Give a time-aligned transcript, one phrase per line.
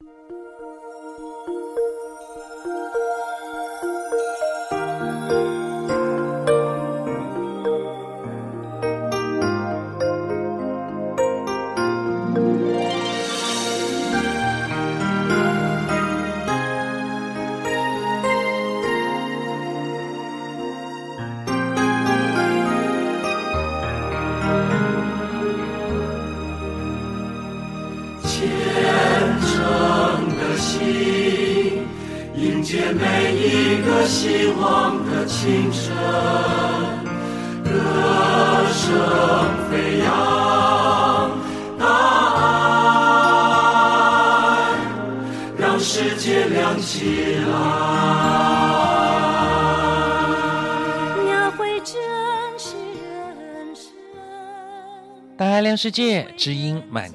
[0.00, 0.37] 大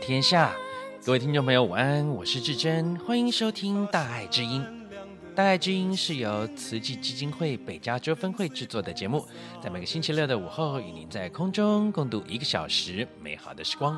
[0.06, 0.54] 天下。
[1.06, 4.62] 各位听众朋友，午安，我是志珍，欢迎收听《大爱之音》。
[5.34, 9.26] 《大爱之音》是由慈济基金会北加州分会制作的节目，
[9.62, 13.98] 在每个星期六的午后，与您在空中共度一个小时美好的时光。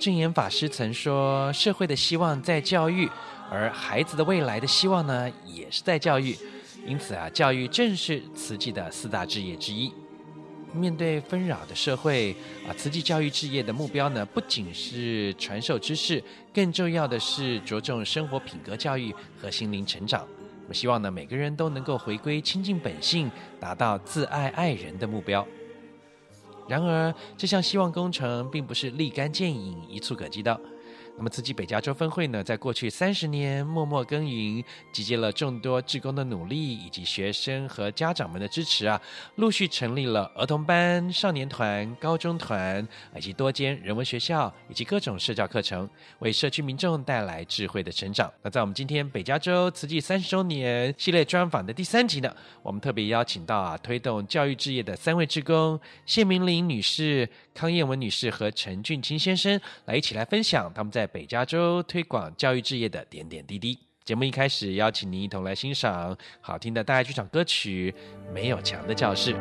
[0.00, 3.06] 证严法师曾说：“社会的希望在教育，
[3.50, 6.34] 而孩子的未来的希望呢，也是在教育。
[6.86, 9.92] 因此啊，教育正是慈济的四大志业之一。”
[10.74, 12.34] 面对纷扰的社会
[12.66, 16.22] 啊，慈济教育置业的目标呢，不仅是传授知识，
[16.52, 20.26] 更重要的是着重生活品格教育和心灵成长。
[20.68, 25.46] 我希望呢，每个人都能够回归亲近本性，达到自爱爱人的目标。
[26.66, 30.58] 然而，这项希望工程并不是立竿见影、一蹴可及的。
[31.16, 34.62] 那么，慈济北加州分会呢，在过去三十年默默耕耘，
[34.92, 39.00] 集结了众多志工的努力，以及学生和家长们的支持啊，
[39.36, 48.30] 陆续成立了儿童班、少年团、高中团，以及多间人文学校，以及各种社教课程，为社区民众带来智慧的成长。
[48.42, 63.78] 那在我们今天北加州慈济三十周年系列专访的第三集呢，我们特别邀请到啊，推动教育志业的三位志工谢明玲女士、康燕文女士和陈俊清先生，来一起来分享他们在北加州推广教育置业的点点滴滴。
[64.04, 67.94] 节目一开始，邀请您一同来欣赏好听的大爱剧场歌曲
[68.32, 69.32] 《没有墙的教室》。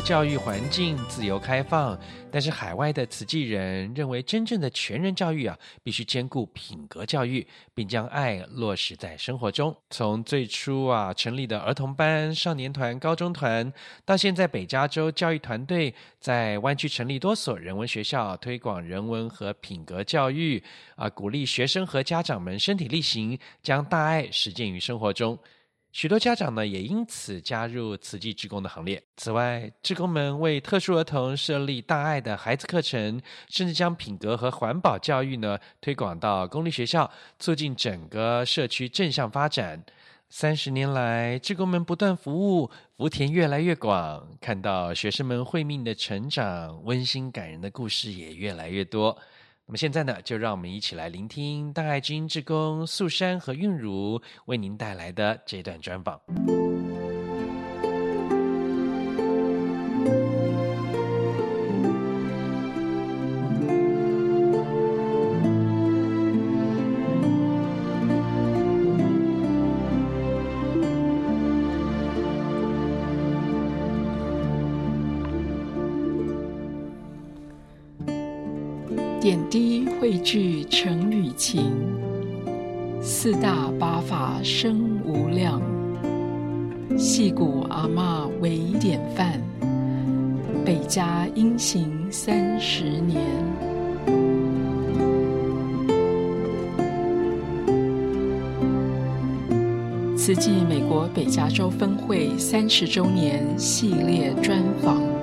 [0.00, 1.98] 教育环境自由开放，
[2.32, 9.76] 但是海外的慈济人认为，真正的全人教育啊，必须兼顾品格教育，并将爱落实在生活中。
[9.90, 13.72] 从最初啊成立的儿童班、少年团、高中团，
[14.04, 20.62] 到现在北加州教育团队在湾区成立多所人文学校，推广人文和品格教育，
[20.96, 25.38] 啊，鼓励学生和家长们身体力行，将大爱实践于生活中。
[25.92, 29.02] 许多家长呢，也因此加入慈济志工的行列。
[29.16, 37.10] 此外，志工们为特殊儿童设立大爱的孩子课程，甚至将品格和环保教育呢推广到公立学校，
[37.40, 39.84] 促进整个社区正向发展。
[40.28, 49.18] 三十年来，志工们不断服务，福田越来越广，看到学生们会命的成长，温馨感人的故事也越来越多。
[49.70, 56.20] 那么现在呢，就让我们一起来聆听大爱之音志工素珊和韵如为您带来的这段专访。
[80.70, 81.64] 成语情，
[83.02, 85.60] 四大八法生无量，
[86.96, 89.40] 矽谷阿嬷为典范，
[90.64, 93.20] 北家英行三十年。
[100.16, 105.19] 慈济美国北加州分会三十周年系列专访。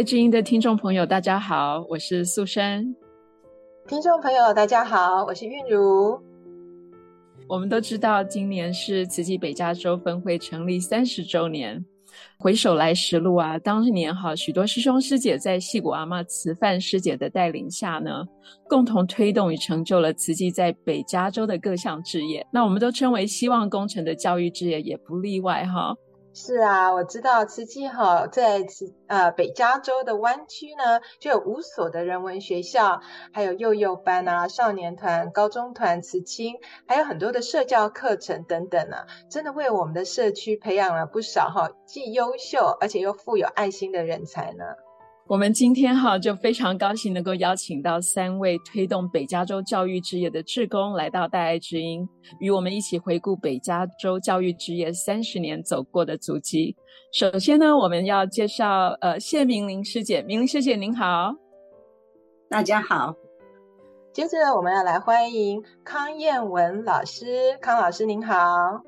[0.00, 2.82] 爱知音的听众朋友，大家好，我是素珊。
[3.86, 6.18] 听众朋友，大家好，我是韵如。
[7.46, 11.84] 我们都知道，今年是慈济北加州分会成立三十周年。
[12.38, 18.24] 回首来时路啊，当年哈许多师兄师姐在矽谷阿妈慈范师姐的带领下呢，
[18.70, 22.46] 共同推动与成就了慈济在北加州的各项事业。
[22.50, 25.94] 那我们都称为希望工程的教育事业，也不例外哈。
[26.42, 36.56] 是啊，我知道慈济哈在慈呃北加州的湾区呢，就有五所的人文学校，还有幼幼班啊、少年团、高中团、慈青，
[36.88, 44.64] 还有很多的社教课程等等啊，真的为我们的社区培养了不少哈既优秀而且又富有爱心的人才呢。
[45.30, 52.04] 我们今天哈就非常高兴能够邀请到三位推动北加州教育志业的志工来到大爱之音，
[52.40, 56.74] 与我们一起回顾北加州教育志业三十年走过的足迹。
[57.12, 61.32] 首先呢，我们要介绍呃谢明玲师姐，明玲师姐您好，
[62.48, 63.14] 大家好。
[64.12, 68.82] 接着我们要来欢迎康燕文老师，康老师您好，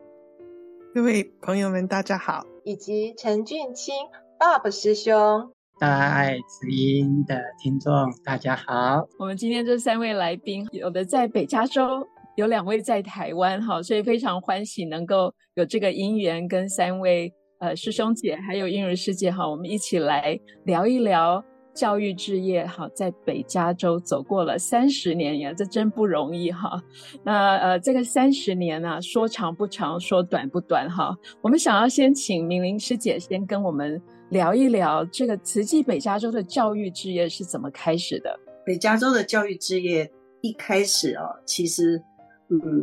[0.93, 3.95] 各位朋友们大家好，以及陈俊清
[4.41, 5.53] Bob 师兄。
[5.83, 7.93] 大爱知音的听众，
[8.23, 9.05] 大家好。
[9.19, 12.07] 我们今天这三位来宾，有的在北加州，
[12.37, 21.45] 有两位在台湾，哈，所以非常欢喜能够有这个因缘，跟三位呃师兄姐还有韵如师姐，哈，我们一起来聊一聊
[21.75, 26.81] 教育置业，哈，在北加州走过了三十年呀，这真不容易哈。
[27.25, 31.13] 那呃，这个三十年呢、啊，说长不长，说短不短，哈。
[31.41, 34.01] 我们想要先请明玲师姐先跟我们。
[34.33, 38.35] 聊一聊这个慈济北加州的教育志业是怎么开始的？
[38.65, 42.03] 北加州的教育志业一开始哦，其实，
[42.49, 42.83] 嗯，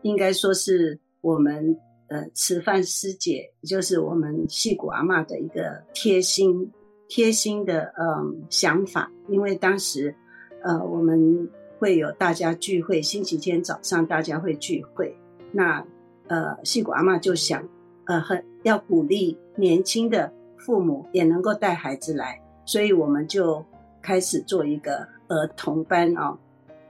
[0.00, 1.78] 应该说是我们
[2.08, 6.72] 呃慈范师姐，也就是我们矽谷阿嬷的一个贴心
[7.10, 9.12] 贴心的嗯想法。
[9.28, 10.14] 因为当时
[10.62, 11.46] 呃我们
[11.78, 15.14] 会有大家聚会，星期天早上大家会聚会，
[15.52, 15.84] 那
[16.28, 17.68] 呃矽谷阿嬷就想
[18.06, 20.32] 呃很要鼓励年轻的。
[20.60, 23.64] 父母也能够带孩子来，所以我们就
[24.02, 26.38] 开始做一个儿童班啊，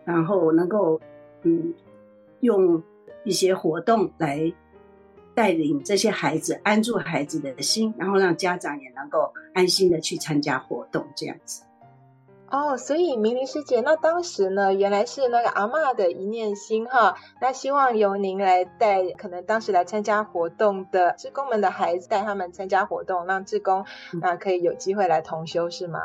[0.05, 1.01] 然后能够
[1.43, 1.73] 嗯
[2.41, 2.83] 用
[3.25, 4.53] 一些活动来
[5.35, 11.63] 带领这些孩子，安住孩子的心，然后让家长也能够安心的去参加活动，这样子。
[12.51, 23.85] 哦，所以明玲师姐，那当时呢，原来是那个阿嬷的一念心哈，那希望由您来带，可能当时来参加活动的志工们的孩子，带他们参加活动，让志工
[24.21, 26.01] 啊可以有机会来同修，是吗？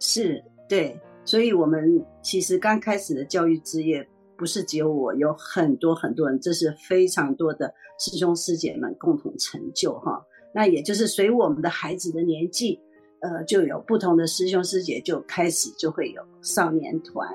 [0.00, 1.00] 是，对。
[1.24, 10.24] 所以我们其实刚开始的教育之业，不是只有我，有很多很多人，这是非常多的师兄师姐们共同成就哈。
[10.52, 12.80] 那也就是随我们的孩子的年纪。
[13.22, 17.26] 呃，就有不同的师兄师姐就开始就会有少年团，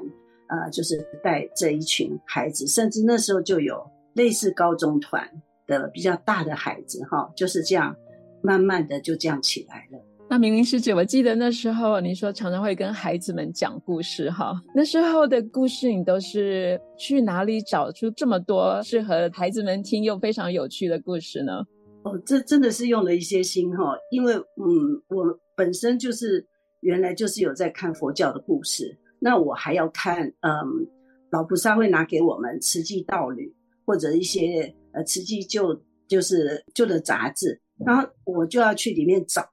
[0.48, 3.84] 呃，就是带这一群孩子，甚至那时候就有
[4.14, 5.28] 类似高中团
[5.66, 7.96] 的比较大的孩子，哈，就是这样，
[8.44, 10.00] 慢慢的就这样起来了。
[10.30, 21.66] 那明明师姐，我记得那时候你说常常会跟孩子们讲故事，哈，那时候的故事你都是去哪里找出这么多适合孩子们听又非常有趣的故事呢？
[22.04, 25.40] 哦，这真的是用了一些心哈，因为嗯，我。
[25.62, 26.44] 本身就是
[26.80, 30.51] 原来就是有在看佛教的故事，那我还要看，嗯，
[31.30, 39.48] 老菩萨会拿给我们慈济道侣或者一些呃慈济旧就是旧的杂志，然后我就要去里面找，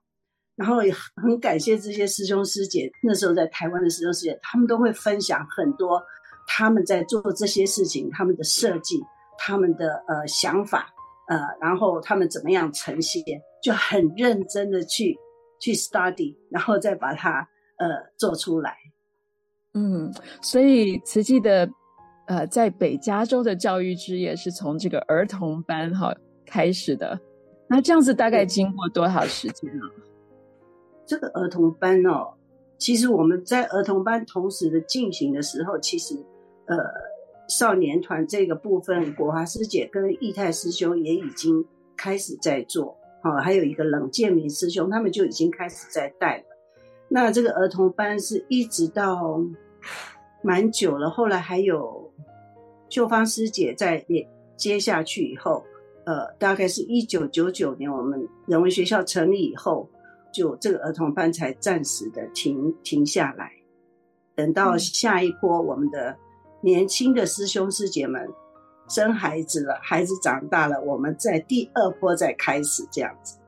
[0.56, 6.02] 然后也很感谢这些师兄师姐，那时候在台湾的师兄师姐，他们都会分享很多
[6.46, 8.98] 他们在做这些事情，他们的设计，
[9.36, 10.88] 他们的呃想法，
[11.28, 13.22] 呃，然后他们怎么样呈现，
[13.62, 15.14] 就很认真的去。
[15.60, 17.48] 去 study， 然后再把它
[17.78, 18.76] 呃做出来。
[19.74, 20.12] 嗯，
[20.42, 21.68] 所以慈济的
[22.26, 26.14] 呃在北加州的教育之业是从这个儿童班哈
[26.46, 27.18] 开始的。
[27.68, 29.84] 那这样子大概经过多少时间呢？
[31.06, 32.34] 这个儿童班哦，
[32.78, 36.14] 其实我们在儿童班同时的进行的时候，其实
[36.66, 36.76] 呃
[37.48, 41.64] 少年团这个部分，国华师姐跟义泰师兄也已经
[41.96, 46.44] 开始在做，好、哦，还有一个冷建明师兄，他们就已经开始在带了。
[47.08, 49.40] 那这个儿童班是一直到
[50.42, 52.12] 蛮久了，后来还有
[52.88, 55.64] 秀芳师姐在连接下去以后，
[56.04, 59.88] 呃，大概是一九九九年我们人文学校成立以后。
[60.30, 63.50] 就这个儿童班才暂时的停停下来，
[64.36, 66.14] 等到下一波我们的
[66.60, 68.28] 年轻的师兄师姐们
[68.88, 73.38] 生孩子了，孩子长大了，我们在第二波再开始这样子。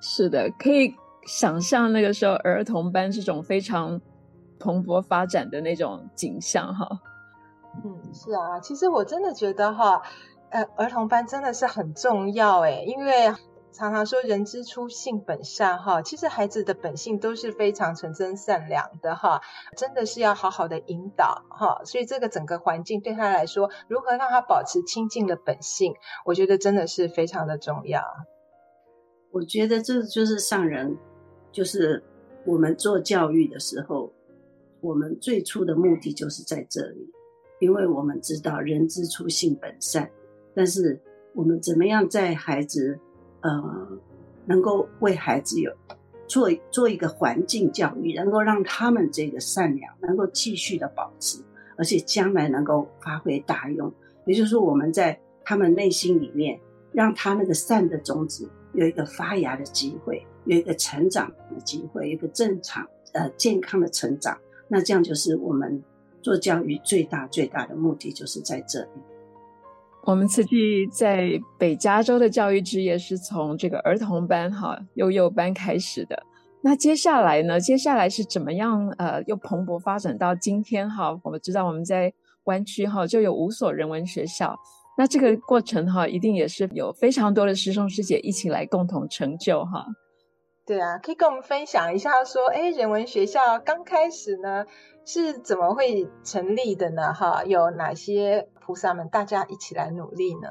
[0.00, 0.94] 是的，可以
[1.26, 4.00] 想象那个时候儿童班这种非常
[4.58, 7.00] 蓬勃发展的那种景象哈。
[7.84, 10.02] 嗯，是啊，其实我真的觉得哈，
[10.50, 13.32] 呃，儿童班真的是很重要哎，因为。
[13.74, 19.40] 常常说人之初性本善哈，其实孩子的本性都是非常纯真善良的哈，
[19.76, 21.82] 真的是要好好的引导哈。
[21.84, 25.92] 所以这个整个环境对他来说，如何让他保持清净的本性，
[26.24, 28.00] 我觉得真的是非常的重要。
[29.32, 30.96] 我觉得这就是上人，
[31.50, 32.00] 就是
[32.46, 34.12] 我们做教育的时候，
[34.80, 37.10] 我们最初的目的就是在这里，
[37.58, 40.08] 因为我们知道人之初性本善，
[40.54, 41.02] 但是
[41.34, 43.00] 我们怎么样在孩子。
[43.44, 43.88] 呃，
[44.46, 45.70] 能够为孩子有
[46.26, 51.38] 做做一个环境教育，能够让他们这个善良能够继续的保持，
[51.76, 53.92] 而且将来能够发挥大用。
[54.24, 56.58] 也就是说，我们在他们内心里面，
[56.90, 64.38] 让他那个善的种子有一个发芽的机会，有一个成长的机会，一个正常呃健康的成长。
[64.68, 65.82] 那这样就是我们
[66.22, 68.88] 做教育最大最大的目的，就是在这里。
[70.06, 76.22] 我们慈济在北加州的教育职业是从这个儿童班哈幼幼班开始的。
[76.60, 77.58] 那接下来呢？
[77.58, 78.86] 接下来是怎么样？
[78.98, 81.18] 呃，又蓬勃发展到今天哈？
[81.22, 82.12] 我们知道我们在
[82.44, 84.54] 湾区哈就有五所人文学校。
[84.98, 89.86] 那这个过程哈，一定也是有非常多的师兄师姐一起来共同成就哈。
[90.66, 94.64] 对啊，可以跟我们分享一下说，哎，人文学校刚开始呢
[95.06, 97.12] 是怎么会成立的呢？
[97.12, 98.48] 哈，有哪些？
[98.64, 100.48] 菩萨们，大家一起来努力呢。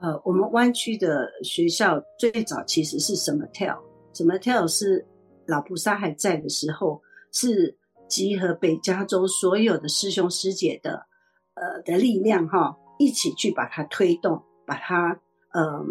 [0.00, 3.80] 呃，我们湾区的学校最早其实是什么跳？
[4.12, 5.06] 什么跳是
[5.46, 7.00] 老菩萨还在的时候，
[7.32, 7.76] 是
[8.08, 11.06] 集合北加州所有的师兄师姐的
[11.54, 15.18] 呃的力量哈，一起去把它推动，把它
[15.52, 15.86] 嗯、呃，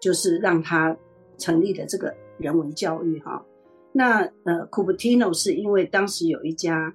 [0.00, 0.96] 就是让它
[1.38, 3.44] 成立的这个人文教育哈。
[3.90, 6.94] 那呃，Cupertino 是因为当时有一家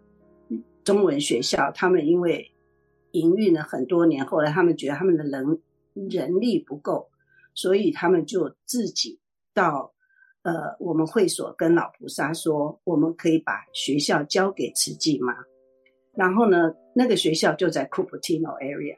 [0.86, 2.53] 中文学校，他们因为
[3.14, 5.60] 营运了很多年，后来他们觉得他们的人
[6.10, 7.08] 人力不够，
[7.54, 9.20] 所以他们就自己
[9.54, 9.94] 到
[10.42, 15.34] 呃我们会所跟老菩萨说，我们可以把学校交给慈济吗？
[16.16, 18.96] 然后呢，那个学校就在 Cupertino area，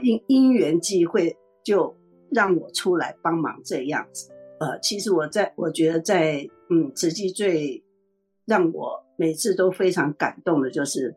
[0.00, 1.96] 因因缘际会就
[2.30, 4.30] 让我出来帮忙这样子。
[4.60, 7.82] 呃，其实我在我觉得在嗯慈济最
[8.44, 11.16] 让我每次都非常感动的就是，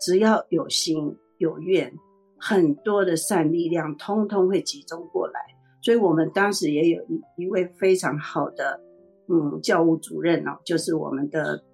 [0.00, 1.16] 只要有心。
[1.40, 1.90] 有愿，
[2.38, 5.40] 很多的善力量通通会集中过来，
[5.82, 8.78] 所以我们当时也有一一位非常好的
[9.26, 11.64] 嗯教务主任哦，就是我们的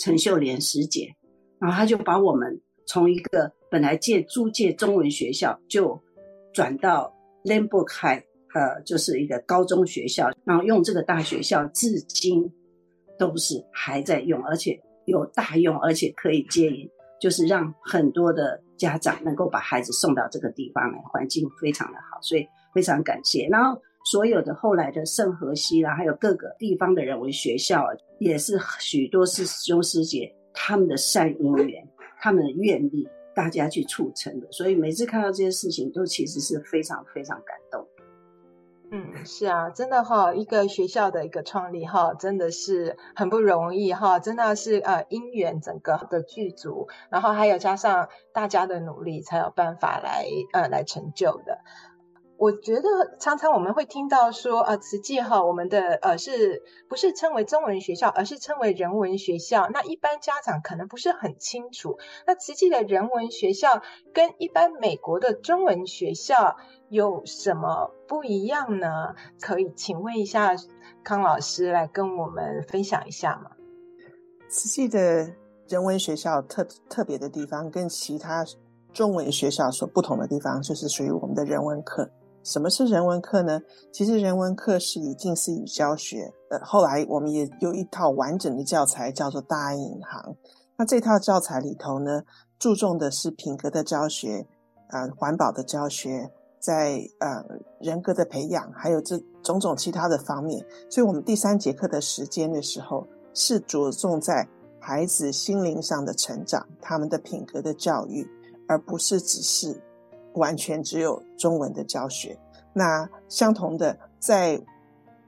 [0.00, 1.08] 陈秀莲师姐，
[1.60, 5.96] 然后他就把我们从一个本来借租借中文学校，就
[6.52, 7.14] 转到
[7.44, 12.44] l a m b o r i 呃，就是一个高中学校，然后用这个大学校至今
[13.16, 14.76] 都是还在用，而且
[15.06, 16.90] 有大用，而且可以接引。
[17.20, 23.46] 就是让很多的家长能够把孩子送到这个地方来，环境非常的好，所以非常感谢。
[23.48, 27.86] 然后所有的后来的圣荷西啦，还有各个地方的人文学校，
[28.18, 31.86] 也是许多师兄师姐他们的善因缘，
[32.20, 34.46] 他们的愿力，大家去促成的。
[34.50, 37.86] 所以每次看到这些事情，都其实是非常非常感动。
[38.96, 51.58] 嗯，是啊，真的哈，一个学校的一个创立哈，真的是很不容易哈，真的是呃因缘整个的剧组，然后还有加上大家的努力，才有办法来呃来成就的。
[52.36, 59.68] 我觉得常常我们会听到说，呃，慈济哈，我们的呃是不是称为中文学校，而是称为人文学校？
[59.72, 61.96] 那一般家长可能不是很清楚。
[62.26, 63.80] 那慈济的人文学校
[64.12, 66.56] 跟一般美国的中文学校
[66.88, 69.14] 有什么不一样呢？
[69.40, 70.56] 可以请问一下
[71.04, 73.52] 康老师来跟我们分享一下吗？
[74.48, 75.32] 慈济的
[75.68, 78.44] 人文学校特特别的地方，跟其他
[78.92, 82.10] 中文学校所不同的地方，就是属于我们的人文课。
[82.44, 83.60] 什么是人文课呢？
[83.90, 90.36] 其实人文课是以近似语教学，呃，后来我们也有一套完整的教材，叫做大爱银行。
[90.76, 92.22] 那这套教材里头呢，
[92.58, 94.46] 注重的是品格的教学，
[94.90, 97.42] 呃，环保的教学，在呃
[97.80, 100.62] 人格的培养，还有这种种其他的方面。
[100.90, 104.46] 所以，我们第三节课的时间的时候，是着重在
[104.78, 108.28] 孩子心灵上的成长，他们的品格的教育，
[108.68, 109.80] 而不是只是。
[110.34, 112.38] 完全只有中文的教学。
[112.72, 114.60] 那相同的，在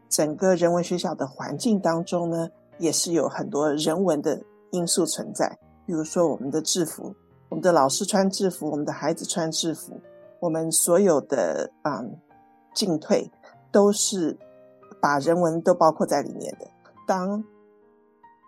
[0.08, 2.48] 整个人文学校的环境当中呢，
[2.78, 5.58] 也是有很多人文的因素存在。
[5.86, 7.14] 比如说，我们的制服，
[7.48, 9.92] 我们的老师穿制服，我们的孩子穿制服，
[10.40, 12.18] 我们所有的嗯
[12.75, 13.30] 进退，
[13.70, 14.36] 都是
[15.00, 16.66] 把人文都包括在里面的。
[17.06, 17.44] 当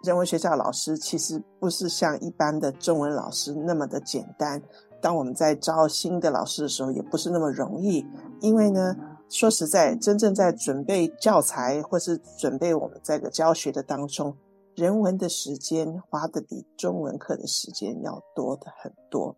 [0.03, 4.61] 人文学校老师，其实不是像一般的中文老师那么的简单。
[5.01, 8.05] 当我们在招新的老师的时候，也不是那么容易，
[8.41, 8.97] 因为呢，
[9.29, 14.35] 说实在，真正在准备教材或是准备我们这个教学的当中，
[14.75, 19.37] 人文的时间花的比中文课的时间要多的很多。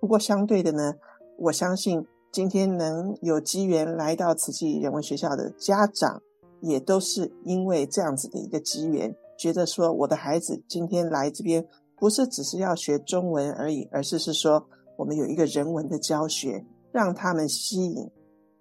[0.00, 0.94] 不过相对的呢，
[1.38, 6.20] 我相信今天能有机缘来到慈济人文学校的家长，
[6.60, 14.66] 也都是因为这样子的一个机缘，觉得说我的孩子今天来这边，不是只是要学中文而已，而是是说。
[14.98, 18.10] 我们有一个人文的教学，让他们吸引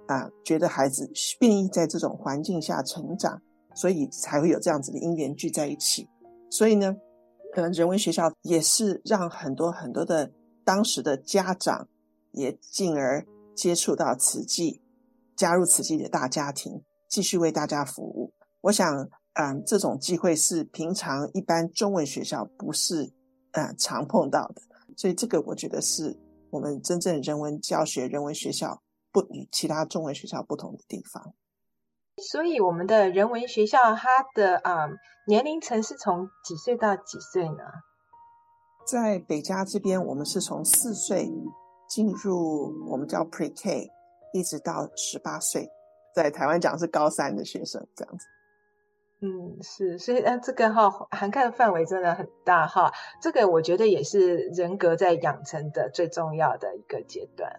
[0.06, 3.42] 啊，觉得孩子愿意在这种环境下成长，
[3.74, 6.08] 所以才会有这样子的因缘聚在一起。
[6.52, 6.96] 所以呢，
[7.56, 10.32] 呃，人文学校也是让很多很多的
[10.64, 11.88] 当时的家长
[12.34, 13.26] 也进而
[13.56, 14.80] 接触到慈济，
[15.36, 18.32] 加入慈济的大家庭，继续为大家服务。
[18.62, 23.12] 我想，嗯、这种机会是平常一般中文学校不是
[23.54, 24.62] 呃常碰到的，
[24.96, 26.16] 所以这个我觉得是。
[26.52, 28.82] 我们真正人文教学、人文学校
[29.12, 31.34] 不与其他中文学校不同的地方，
[32.18, 37.64] 所以我们的人文学校它的啊、嗯、年龄层是从几岁到几岁呢？
[38.86, 41.30] 在北加这边，我们是从四岁
[41.90, 43.90] 进入我们叫 Pre-K，
[44.34, 45.68] 一直到十八岁，
[46.16, 48.26] 在台湾讲是高三的学生这样子。
[49.20, 52.92] 嗯，是，所以呃，这个哈涵盖的范围真的很大哈。
[53.20, 57.52] 这个我觉得也是人格在养成的最重要的一个阶段。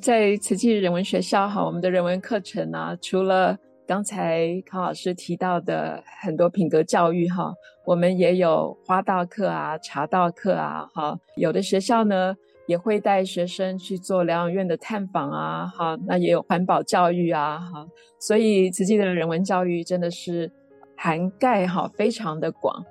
[0.00, 12.34] 在慈济人文学校哈，我们的人文课程啊，除了刚才康老师提到的很多品格教育哈，我们也有花道课啊、茶道课啊，哈，有的学校呢
[12.66, 17.86] 也会带学生去做疗养院的探访啊，哈，那也有环保教育啊，哈。
[18.18, 20.50] 所以慈济的人文教育真的是
[20.96, 22.84] 涵盖哈非常的广，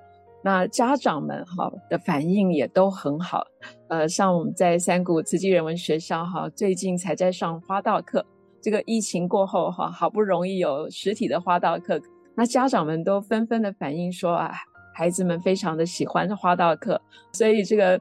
[0.44, 3.46] 那家长们哈的反应也都很好，
[3.88, 8.26] 呃，像我们在三股慈济人文学校哈，最近才在上花道课，
[8.62, 12.00] 这个疫情过后哈，好不容易有实体的花道课，
[12.36, 14.52] 那家长们都纷纷的反映说啊，
[14.94, 17.02] 孩子们非常的喜欢花道课，
[17.34, 17.98] 所以这个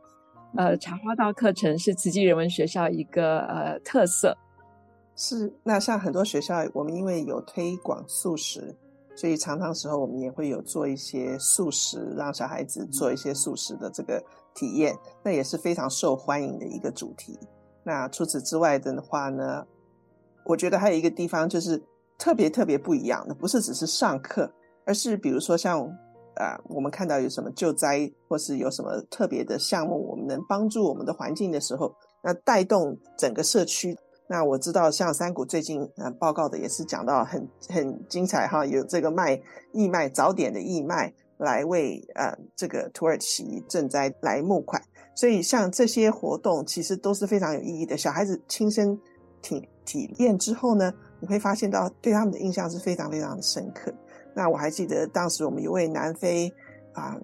[0.57, 4.37] 呃茶花道课程是慈济人文学校一个呃特色。
[5.17, 8.75] 是，那像很多学校，我们因为有推广素食，
[9.15, 14.23] 所以常常时候我们也会有做一些素食，让小孩子做一些素食的这个
[14.55, 17.39] 体验，那也是非常受欢迎的一个主题。
[17.85, 19.67] 那除此之外的话呢，
[20.45, 21.83] 我觉得还有一个地方就是
[22.17, 24.51] 特别特别不一样的，不是只是上课，
[24.87, 25.87] 而是比如说像
[26.41, 33.95] 啊、我们看到有什么救灾或是有什么特别的项目，我们能帮助我们的环境的时候，那带动整个社区。
[34.27, 39.39] 那我知道，像三谷最近呃报告的也是讲到很 很精彩哈，有这个卖
[39.73, 44.81] 义卖早点的义卖来为呃这个土耳其赈灾来募款，
[45.15, 47.99] 所以像这些活动其实都是非常有意义的。
[47.99, 48.99] 小孩子亲身
[49.43, 53.93] 体体验之后呢，你会发现到对他们的印象是非常非常深刻。
[54.35, 56.53] 那我还记得当时我们有位南非
[56.93, 57.17] 啊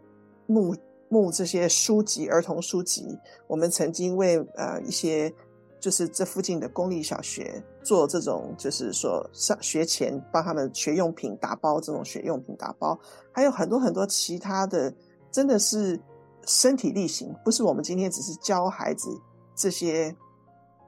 [0.47, 0.75] 募
[1.09, 5.33] 募这些书籍儿童书籍，我们曾经为呃一些。
[5.79, 12.99] 就是这附近的公立小学做这种，就是说上学前帮他们学用品打包，这种学用品打包，
[13.31, 14.93] 还有很多很多其他的，
[15.31, 16.01] 真的是
[16.47, 19.11] 身体力行，不是我们今天只是教孩子
[19.55, 20.13] 这些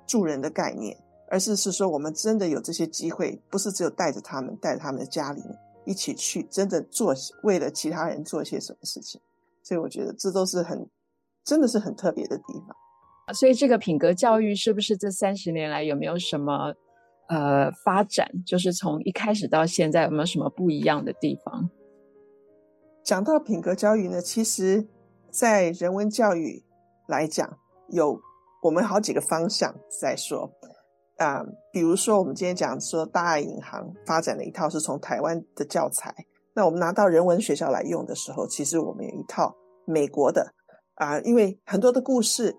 [0.07, 0.97] 助人的概念，
[1.31, 9.19] 而是是说我们真的有这些机会，不是只有带着他们，带着他们的家里面一起去，真的做为了其他人做一些什么事情，
[9.63, 10.87] 所以我觉得这都是很，
[11.45, 13.35] 真的是很特别的地方。
[13.35, 16.75] 所以这个品格教育是不是这三十年来有没有什么
[17.29, 18.31] 呃发展？
[18.45, 21.71] 就是从一开始到现在有没有什么不一样的地方？
[23.03, 24.87] 讲到品格教育呢，其实，
[25.31, 26.63] 在人文教育
[27.07, 28.21] 来讲，有
[28.63, 30.53] 我们好几个方向在说。
[31.19, 36.15] 啊、比如说我们今天讲说大爱银行发展的一套是从台湾的教材，
[36.55, 39.55] 那我们拿到人文学校来用的时候，其实我们有一套
[39.85, 40.55] 美国的
[40.95, 42.57] 啊、因为很多的故事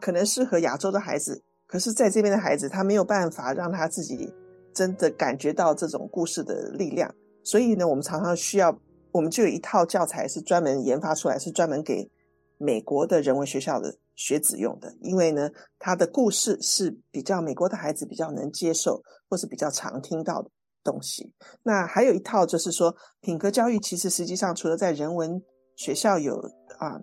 [0.00, 4.32] 可能适合亚洲的孩子，可是在这边的孩子他没有办法让他自己
[4.72, 8.74] 真的感觉到这种故事的力量，所以呢，我们常常需要，
[9.12, 12.10] 我们就有一套教材是专门研发出来，是专门给
[12.58, 20.48] 美国的人文学校的学子用的，因为呢，他的故事是比较美国的孩子比较能接受，或是比较常听到的
[20.84, 21.32] 东西。
[21.64, 25.42] 那还有一套就是说，品格教育其实实际上除了在人文
[25.74, 26.38] 学校有
[26.78, 27.00] 啊、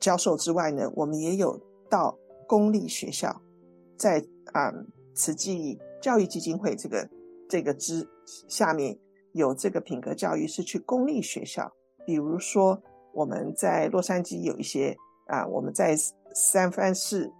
[0.00, 2.16] 教授之外呢，我们也有到
[2.48, 3.42] 公立学校，
[3.98, 4.72] 在啊、
[5.14, 7.06] 慈济教育基金会这个
[7.46, 8.08] 这个之
[8.48, 8.98] 下面
[9.32, 11.70] 有这个品格教育，是去公立学校，
[12.06, 15.94] 比如说我们在洛杉矶有一些啊，我们在。
[16.34, 17.30] 三藩市，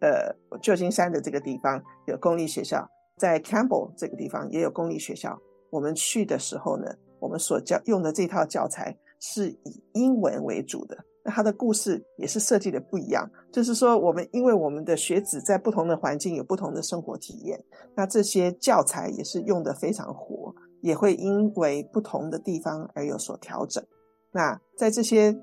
[0.00, 5.38] 呃，旧金山的这个地方有公立学校，在 Campbell 这个地方也有公立学校。
[5.70, 6.86] 我们去的时候呢，
[7.18, 10.96] 我们所教用的这套教材是以英文为主的。
[11.24, 17.62] 那它的故事也是设计的不一样，就是说，我们因为我们的学子在不同的环境有不同的生活体验，
[17.96, 23.84] 那这些教材也是用的非常活，也会因为不同的地方而有所调整。
[24.30, 25.36] 那在这些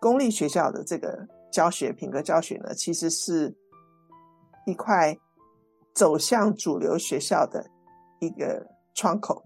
[0.00, 1.28] 公立学校的这个。
[1.50, 3.54] 教学品格教学呢，其实是
[4.66, 5.16] 一块
[5.94, 7.64] 走向主流学校的
[8.20, 9.42] 一个窗口，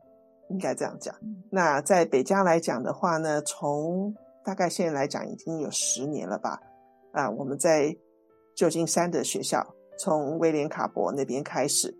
[0.50, 1.14] 应该这样讲。
[1.50, 4.14] 那在北加来讲的话呢，从
[4.44, 6.60] 大概现在来讲已经有十年了吧。
[7.12, 7.96] 啊，我们在
[8.54, 9.64] 旧金山的学校，
[9.98, 11.96] 从威廉卡伯那边开始，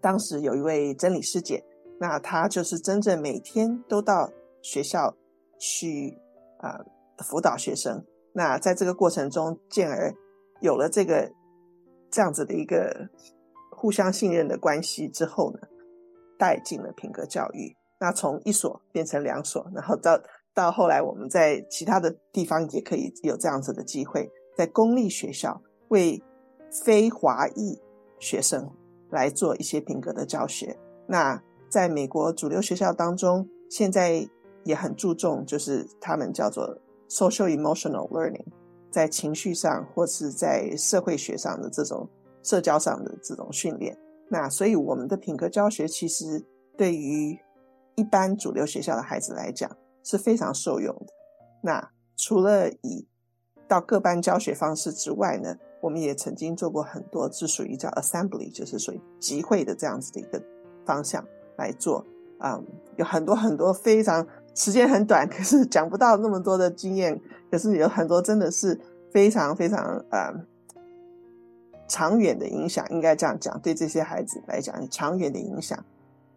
[0.00, 1.62] 当时有一位真理师姐，
[1.98, 4.30] 那她就是真正每天都到
[4.62, 5.14] 学校
[5.58, 6.18] 去
[6.58, 6.80] 啊
[7.18, 8.02] 辅导学生。
[8.32, 10.14] 那在这个过程中，进而
[10.60, 11.32] 有了这个
[12.10, 13.08] 这样子的一个
[13.70, 15.58] 互相信任的关系之后呢，
[16.38, 17.76] 带进了品格教育。
[17.98, 20.20] 那从一所变成两所，然后到
[20.54, 26.22] 到后来，我们在其他的地方也可以有这样子的机会，在公立学校为
[26.84, 27.78] 非华裔
[28.20, 28.70] 学生
[29.10, 30.78] 来做一些品格的教学。
[31.08, 34.24] 那在美国主流学校当中，现在
[34.64, 36.78] 也很注重，就是他们叫做。
[37.10, 38.46] Social emotional learning，
[38.88, 42.08] 在情绪上或是在社会学上的这种
[42.40, 46.40] 社交上的这种训练，那所以我们的品格教学其实
[46.76, 47.36] 对于
[47.96, 49.68] 一般主流学校的孩子来讲
[50.04, 51.06] 是非常受用的。
[51.64, 53.04] 那除了以
[53.66, 60.40] 到各班教学方式之外呢，我们也曾经做过很多，是属于叫 assembly，就是属于集会的这样子的一个
[60.86, 62.06] 方向来做。
[62.38, 62.64] 嗯，
[62.96, 64.24] 有很多很多非常。
[64.60, 67.18] 时间很短， 可是讲不到那么多的经验。
[67.50, 68.78] 可是有很多真的是
[69.10, 70.30] 非常非常呃
[71.88, 75.82] 长远的影响，应该这样讲，对这些孩子来讲，长远的影响。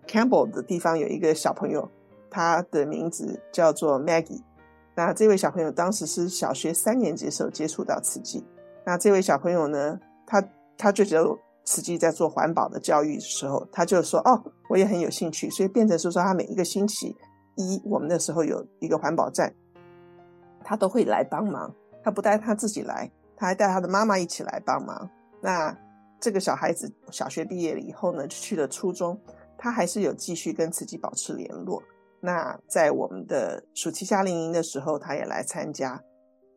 [0.07, 1.89] Campbell 的地方有一个小朋友，
[2.29, 4.41] 他的名字叫做 Maggie。
[4.95, 8.41] 那这位小朋友当时是小学三年级的时候接触到慈济。
[8.85, 10.41] 那这位小朋友呢，他
[10.77, 17.15] 他就觉得慈济在做环保的教育的时候，他就说：“哦，我也很有兴趣。”所以变成是说，他每一个星期。
[17.55, 19.53] 一，我们那时候有一个环保站，
[20.63, 21.73] 他都会来帮忙。
[22.03, 25.09] 他不带他自己来，他还带他的妈妈一起来帮忙。
[25.41, 25.73] 那
[26.19, 29.19] 这个小孩子小学毕业了以后呢，就去了初中，
[29.57, 31.81] 他还是有继续跟慈济保持联络。
[32.19, 36.01] 那在我们的暑期夏令营的时候，他也来参加。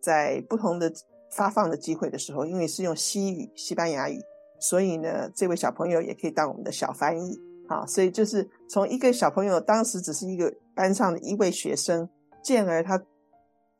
[0.01, 0.93] 在不同的
[1.33, 4.21] 发放的机会的时候，因为是用西语、西班牙语，
[4.61, 7.37] 所以呢，这位小朋友也可以当我们的小翻译。
[7.69, 12.09] 好，所以就是从一个小朋友，当时只是一个班上的一位学生，
[12.43, 13.01] 进而他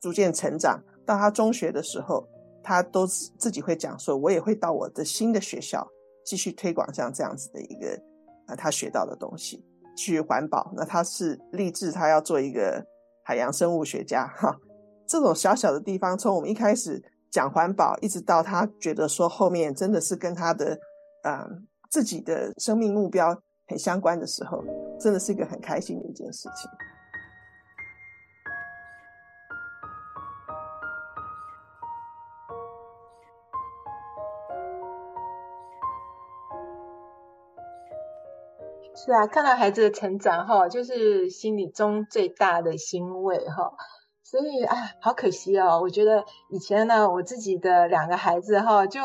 [0.01, 2.27] 逐渐成长，到他中学的时候，
[2.63, 5.87] 他都自己会讲说，我也会到我的新的学校
[6.25, 7.97] 继续推广像这样子的一个
[8.47, 9.65] 啊，他学到的东西
[9.97, 10.73] 去环保。
[10.77, 12.85] 那他是立志他要做一个
[13.25, 14.57] 海洋生物学家哈。
[15.07, 20.77] 这种小小的地方，从我们一开始讲环保，一直到他觉得说后面真的是跟他的
[21.23, 21.47] 啊
[21.89, 23.41] 自己的生命目标。
[23.69, 24.65] 很相关的时候，
[24.99, 26.71] 真的是一个很开心的一件事情。
[38.99, 43.73] 是啊，看到孩子的成长哈，就是心里中最大的欣慰哈。
[44.23, 49.01] 所以啊，好可惜哦，我觉得以前呢，我自己的两个孩子哈，就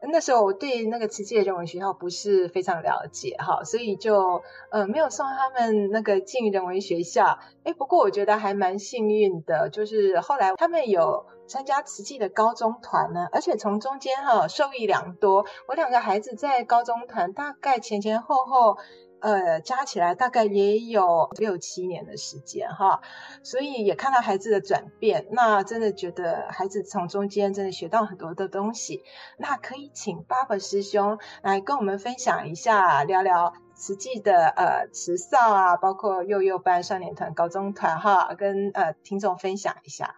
[0.00, 7.38] 那时候我对那个慈济的人文学校不是非常了解哈，所以就呃没有送他们那个进人文学校。
[7.64, 15.44] 哎，不过我觉得还蛮幸运的，就是后来他们有参加慈济的高中团呢，而且从中间哈受益良多。
[15.66, 18.78] 我两个孩子在高中团大概前前后后。
[19.20, 23.00] 呃，加起来大概也有六七年的时间哈，
[23.42, 29.02] 所以也看到孩子的转变，那真的觉得孩子从中间真的学到很多的东西。
[29.36, 40.14] 那可以请爸爸师兄来跟我们分享一下，聊聊慈济的呃慈少啊，包括幼幼班、少年团、高中团哈，跟呃听众分享一下。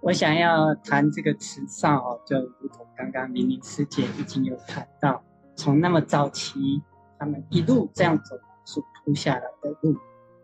[0.00, 5.22] 我想要谈这个慈少，就如同刚刚明明师姐已经有谈到，
[5.56, 6.82] 从那么早期。
[7.18, 9.96] 他们一路这样走，所铺下来的路，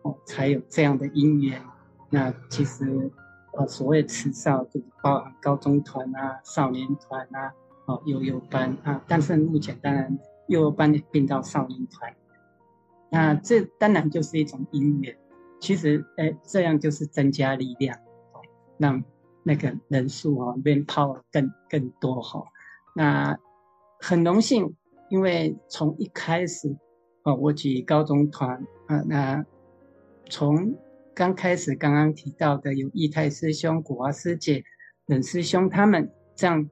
[0.03, 1.61] 哦，才有这样的因缘。
[2.09, 3.11] 那其实，
[3.53, 7.53] 呃，所谓慈少就是包含高中团啊、少年团啊、
[7.85, 9.01] 哦，幼幼班啊。
[9.07, 12.13] 但是目前当然幼幼班也并到少年团，
[13.09, 15.17] 那这当然就是一种因缘。
[15.59, 17.97] 其实，哎，这样就是增加力量，
[18.33, 18.41] 哦，
[18.77, 19.03] 让
[19.43, 22.43] 那个人数啊变泡更更多哈。
[22.93, 23.37] 那
[23.99, 24.75] 很荣幸。
[25.11, 26.73] 因为从一开始，
[27.23, 29.45] 哦，我举高中团啊，那
[30.29, 30.73] 从
[31.13, 34.63] 刚开始刚刚提到的有义泰师兄、古华师姐、
[35.07, 36.69] 冷师兄他们这样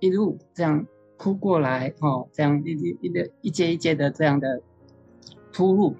[0.00, 4.60] 一路这样扑过来，哦，这样一一一一阶一阶的这样的
[5.54, 5.96] 铺路，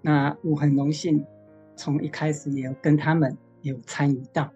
[0.00, 1.22] 那我很荣幸
[1.76, 4.50] 从一开始也有跟他们有参与到，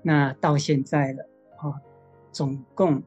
[0.00, 1.28] 那到现在了，
[1.62, 1.74] 哦，
[2.32, 3.02] 总共。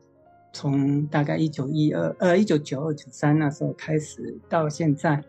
[0.54, 5.24] 从大概一九一二呃一九九二九三那时候开始到现在，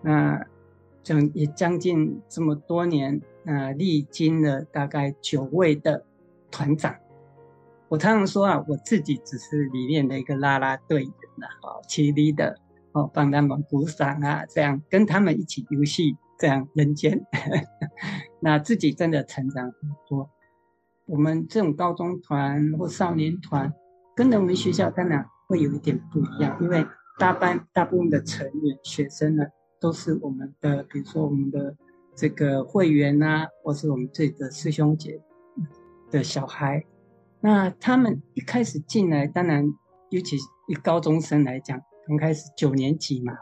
[0.00, 0.42] 那
[1.02, 6.04] 将也将近这么多年，那历经了大概九位的
[6.50, 6.94] 团长。
[7.88, 12.56] 我常常说啊，我自己只是里面的一个啦啦队员呐，哦，起立的
[12.92, 17.22] 哦，帮他们鼓掌啊，这样跟他们一起游戏，这样人间，
[18.40, 20.30] 那自己真的成长很多。
[21.04, 23.72] 我们这种高中团或少年团。
[24.14, 26.86] 跟人文学校当然会有一点不一样，因为
[27.18, 29.44] 大班大部分的成员学生呢，
[29.80, 31.76] 都是我们的，比如说我们的
[32.14, 35.20] 这个会员啊，或是我们这个师兄姐
[36.10, 36.84] 的小孩。
[37.40, 39.66] 那他们一开始进来，当然
[40.10, 40.36] 尤其
[40.68, 43.34] 以高中生来讲，刚开始九年级嘛，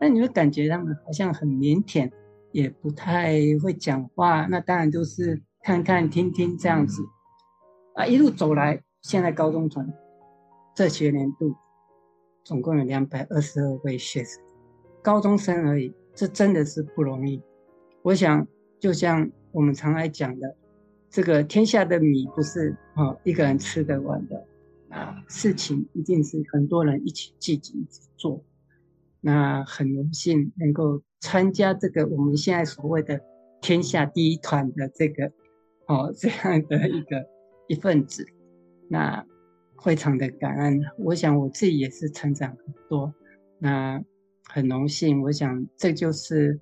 [0.00, 2.10] 那你会感觉他们好像很腼腆，
[2.52, 4.46] 也不太会讲话。
[4.46, 7.02] 那当然都是看看听听这样子
[7.94, 9.86] 啊，一路走来，现在高中团。
[10.74, 11.54] 这学年度
[12.42, 14.42] 总共有两百二十二位学生，
[15.02, 17.40] 高中生而已，这真的是不容易。
[18.02, 18.44] 我想，
[18.80, 20.56] 就像我们常来讲的，
[21.08, 24.44] 这个天下的米不是啊一个人吃得完的
[24.88, 28.42] 啊，事情一定是很多人一起聚集一起做。
[29.20, 33.20] 那很荣幸能够参加这个我们现在所谓的
[33.62, 35.30] 天下第一团的这个
[35.86, 37.24] 哦这样的一个
[37.68, 38.26] 一份子，
[38.88, 39.24] 那。
[39.82, 43.12] 非常的感恩，我想我自己也是成长很多，
[43.58, 44.02] 那
[44.48, 45.20] 很荣幸。
[45.22, 46.58] 我想这就是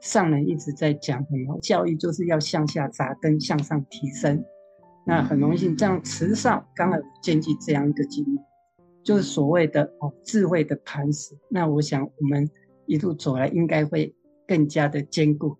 [0.00, 4.42] 上人一直在讲什么，教育就是要向下扎根，向上提升。
[5.04, 8.38] 那很荣幸，这样慈善刚好兼具这样一个经历，
[9.02, 11.36] 就是所谓的哦智慧的磐石。
[11.50, 12.48] 那我想我们
[12.86, 14.14] 一路走来，应该会
[14.46, 15.58] 更加的坚固。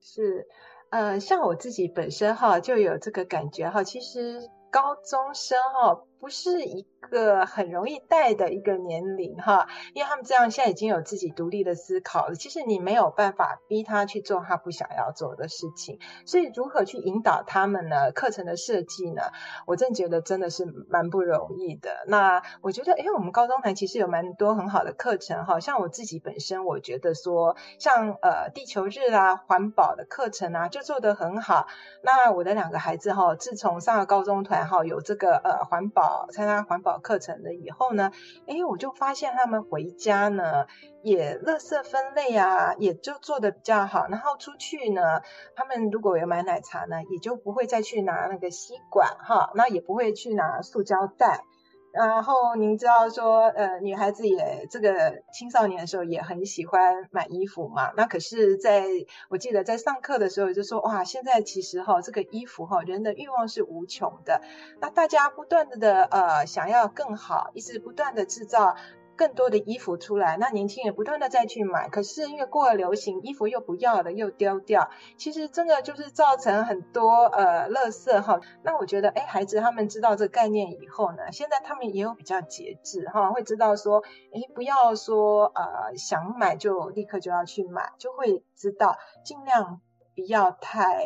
[0.00, 0.46] 是，
[0.90, 6.04] 呃，像我自己本身哈就有这个感觉哈，其实高中生哈。
[6.20, 12.34] 不是一个很容易带的一个年龄哈，因为他们这样现在已经有自己独立的思考了。
[12.34, 18.12] 其实你没有办法逼他去做他不想要做的事情，所以如何去引导他们呢？
[18.12, 19.22] 课程的设计呢？
[19.66, 22.04] 我真觉得真的是蛮不容易的。
[22.06, 31.66] 那我觉得，哎，我们高中团其实有蛮多很好的课程哈，像我自己本身，我觉得说像呃地球日啊、环保的课程啊，就做得很好。
[32.02, 36.09] 那我的两个孩子哈，自从上了高中团哈，有这个呃环保。
[36.32, 38.12] 参加环保课程的以后呢，
[38.46, 40.66] 哎，我就发现他们回家呢，
[41.02, 44.06] 也垃圾分类啊，也就做的比较好。
[44.08, 45.22] 然后出去呢，
[45.54, 51.44] 他们如果有买奶茶呢，也就不会再去拿那个吸管哈，那也不会去拿塑胶袋。
[51.92, 57.92] 然后您知道说，呃，女孩子也这个青少年的时候也很喜欢买衣服嘛。
[57.96, 58.84] 那可是在
[59.28, 64.40] 我记得在上课的时候就说，哇，现在其实哈这个衣服哈人的欲望是无穷的。
[64.80, 68.76] 那大家不断的的呃想要更好，一直不断的制造
[69.20, 78.40] 更多的衣服出来，那年轻人不断的再去买，可是因为过了流行，衣服又不要了，又丢掉，其实真的就是造成很多呃垃圾哈。
[78.62, 84.02] 那我觉得，哎，孩子他们知道这个概念以后呢，现在他们也有比较节制哈，会知道说，
[84.32, 89.82] 哎，不要说呃想买就立刻就要去买，就会知道尽量
[90.16, 91.04] 不要太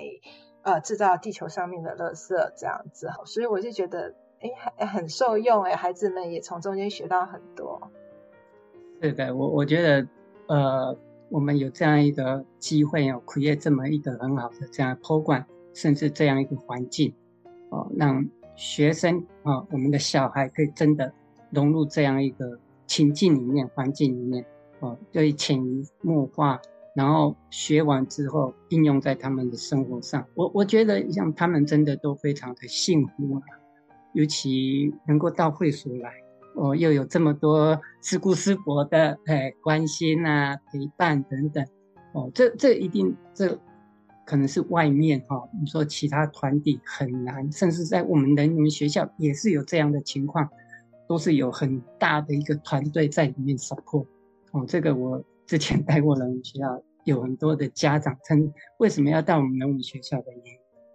[0.63, 3.11] 呃制造地球上面的垃圾这样子。
[3.25, 4.15] 所以我就觉得。
[4.77, 7.91] 哎，很受用哎，孩子们也从中间学到很多。
[9.03, 10.09] 是的，我我觉得，
[10.47, 17.13] 呃，我们有这样一个机会哦，create 这么一个很好的这样托管甚至这样一个环境，
[17.71, 18.25] 哦，让
[18.57, 21.13] 学生啊、哦，我们的小孩可以真的
[21.51, 24.45] 融入这样一个情境里面、环境里面，
[24.81, 26.61] 哦，对，潜移默化，
[26.95, 30.27] 然后学完之后应用在他们的生活上。
[30.35, 33.43] 我我觉得像他们真的都非常的幸福啊。
[34.15, 36.13] 尤其能够到会所来，
[36.55, 41.65] 哦，又有这么多师姑师伯的哎关心啊、陪伴等等，
[42.13, 43.59] 哦，这这一定这
[44.25, 50.49] 可能是外面哈、哦，你说其他团体很难，甚至在我们人文学校也是有这样的情况，
[51.09, 54.07] 都是有很大的一个团队在里面 support。
[54.53, 60.53] 哦，这个我之前带过人文学校，有很多的家长称为什么要到我们人文学校的原因，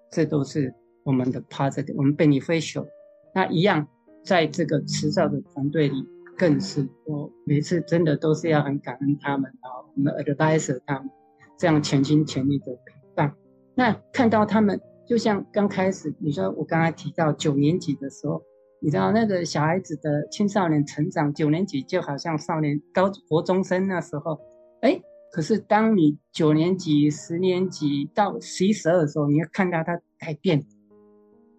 [0.10, 2.88] 这都是我们的 positive，我们 beneficial。
[3.36, 3.88] 那一样，
[4.24, 6.06] 在这个迟早的团队里，
[6.38, 11.10] 更是我每次真的都是要很感恩他们啊，我们 advisor 他们
[11.58, 13.34] 这样全心全力的陪伴。
[13.76, 18.42] 那看到他们，就像刚开始你说我刚才提到九年级的时候，
[18.82, 24.40] 你知道那个小孩子的青少年成长，九年级就好像少年高国中生那时候，
[24.82, 25.02] 哎，
[25.32, 30.64] 可是当你九年级、十年级到十一、十二的时候，你会看到他改变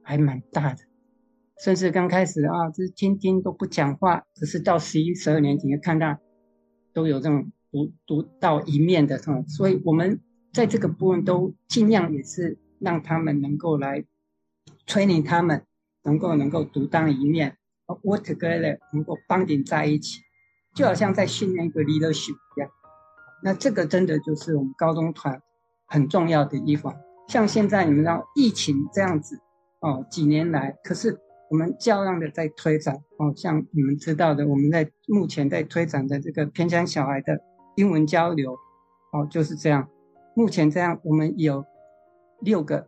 [0.03, 0.90] 还蛮大的。
[1.63, 6.17] 甚至刚开始啊，就是天天都不讲话，只是到十一、十二年级看到
[6.95, 10.19] 都有这种独独到一面的这种，所以我们
[10.55, 14.03] 在这个部分都尽量也是让他们能够来
[14.87, 15.67] training 他们，
[16.03, 20.21] 能够能够独当一面，work together，能够帮点在一起，
[20.75, 22.71] 就好像在训练一个 leadership 一样。
[23.43, 25.43] 那这个真的就是我们高中团
[25.87, 26.97] 很重要的一环。
[27.29, 29.39] 像现在你们知道疫情这样子
[29.81, 31.21] 哦，几年来，可是。
[31.51, 37.41] 我们较量的在推展哦，像你们知道的，我们在目前在推展的这个偏乡小孩的
[37.77, 38.53] 英文交流
[39.13, 39.89] 哦，就是这样。
[40.37, 41.65] 目前这样，我们有
[42.41, 42.87] 六个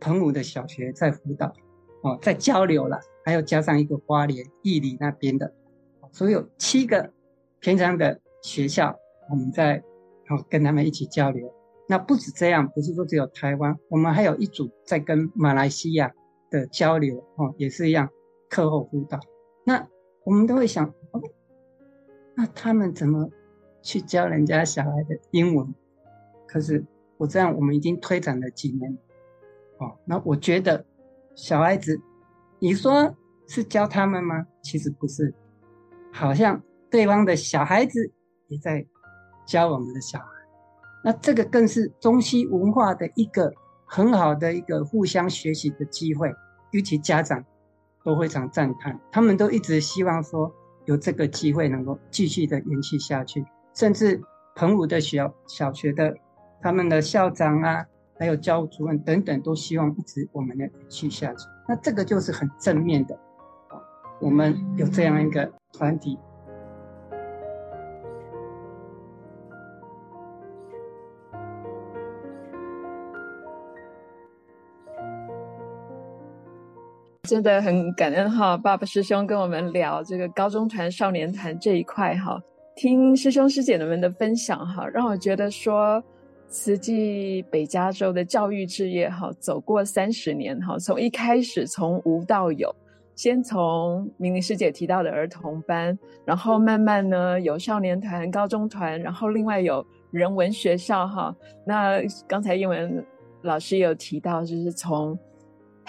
[0.00, 1.52] 澎湖的小学在辅导
[2.02, 5.52] 哦，在交流了，还有加上一个花莲义里那边的，
[6.10, 7.12] 所以有七个
[7.60, 8.96] 偏乡的学校，
[9.30, 9.76] 我们在
[10.30, 11.52] 哦跟他们一起交流。
[11.86, 16.10] 那不止这样，不是说只有台湾，我们还有一组在跟马来西亚。
[16.50, 18.08] 的交流哦，也是一样，
[18.48, 19.18] 课后辅导。
[19.64, 19.88] 那
[20.24, 21.20] 我们都会想，哦，
[22.34, 23.28] 那他们怎么
[23.82, 25.74] 去教人家小孩的英文？
[26.46, 26.84] 可是
[27.16, 28.96] 我这样，我们已经推展了几年，
[29.78, 30.84] 哦，那我觉得
[31.34, 32.00] 小孩子，
[32.58, 33.14] 你说
[33.46, 34.46] 是教他们吗？
[34.62, 35.34] 其实不是，
[36.12, 38.10] 好像对方的小孩子
[38.48, 38.86] 也在
[39.46, 40.26] 教我们的小孩。
[41.04, 43.52] 那这个更是中西文化的一个。
[43.88, 46.32] 很好的一个互相学习的机会，
[46.72, 47.42] 尤其家长
[48.04, 50.52] 都非常赞叹，他们都一直希望说
[50.84, 54.22] 有这个机会能够继续的延续下去，甚至
[54.54, 56.14] 澎湖的小小学的
[56.60, 57.86] 他们的校长啊，
[58.18, 61.46] 还有教务主任等等，都希望一直我们的延续下去。
[61.66, 63.18] 那这个就是很正面的，
[64.20, 66.18] 我们有这样一个团体。
[77.28, 82.40] 真的很感恩哈，爸爸师兄跟我们聊这个高中团、少年团这一块哈，
[82.74, 86.02] 听师兄师姐们的分享哈，让我觉得说，
[86.48, 92.74] 慈济北加州的教育事业哈，走过三十年哈，从一开始从无到有，
[93.14, 101.36] 先从明玲师姐提到的儿童班，然后慢慢呢有少年团、高中团，然后另外有人文学校哈。
[101.66, 103.04] 那刚才英文
[103.42, 105.14] 老师也有提到，就是从。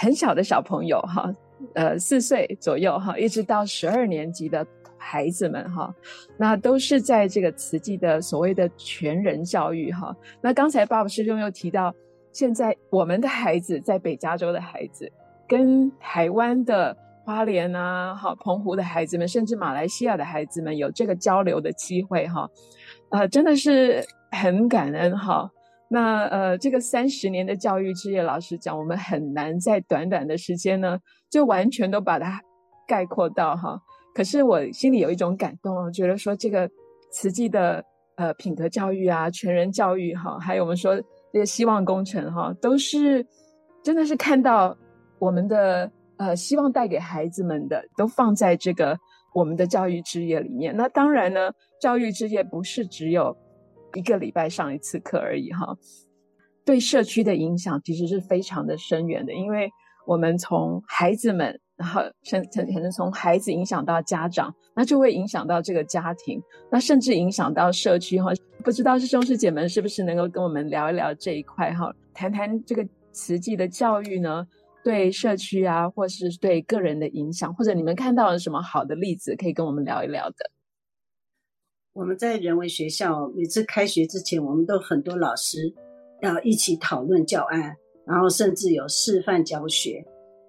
[0.01, 1.29] 很小的小朋友哈，
[1.73, 4.65] 呃，四岁左右哈，一直到十二年级的
[4.97, 5.93] 孩子们哈，
[6.37, 10.15] 那都是在这个慈济的所谓的全人教育哈。
[10.41, 11.93] 那刚才爸爸师兄又提到，
[12.31, 15.11] 现在我们的孩子在北加州的孩子，
[15.45, 16.95] 跟台湾的
[17.25, 22.49] 花莲啊、哈澎湖的孩子们，甚至马来西亚的孩子们有这个交流的机会哈，
[23.09, 24.01] 呃，真的是
[24.31, 25.51] 很感恩哈。
[25.91, 30.99] 那呃，这个三十年的教育事业，老实讲，我们很难在短短的时间呢，
[31.31, 32.39] 就完全都把它
[32.87, 33.79] 概括到哈。
[34.13, 36.69] 可是我心里有一种感动，我觉得说这个
[37.11, 37.83] 慈济的
[38.17, 40.95] 呃品德教育啊、全人教育哈，还有我们说
[41.33, 43.25] 这个希望工程哈，都是
[43.81, 44.77] 真的是看到
[45.17, 48.95] 我们的呃希望带给孩子们的，都放在这个
[49.33, 50.75] 我们的教育之业里面。
[50.75, 53.35] 那当然呢，教育之业不是只有
[53.95, 55.77] 一个礼拜上一次课而已哈，
[56.65, 59.69] 对社区的影响其实是非常的深远的，因为
[60.05, 61.59] 我们从孩子们。
[61.79, 66.37] 然后甚可能从孩子影响到家长，那就会影响到这个家庭，
[66.69, 68.33] 那甚至影响到社区哈。
[68.65, 74.45] 不知道师兄师姐们是不是能够跟我们聊一聊这一块哈，谈谈这个慈济的教育呢，
[74.83, 80.35] 对社区啊，或是对个人的影响，或者你们看到了什么好的例子，可以跟我们聊一聊的。
[81.99, 85.57] 我们在人文学校每次开学之前，我们都很多老师
[86.21, 87.75] 要一起讨论教案，
[88.05, 90.01] 然后甚至有示范教学。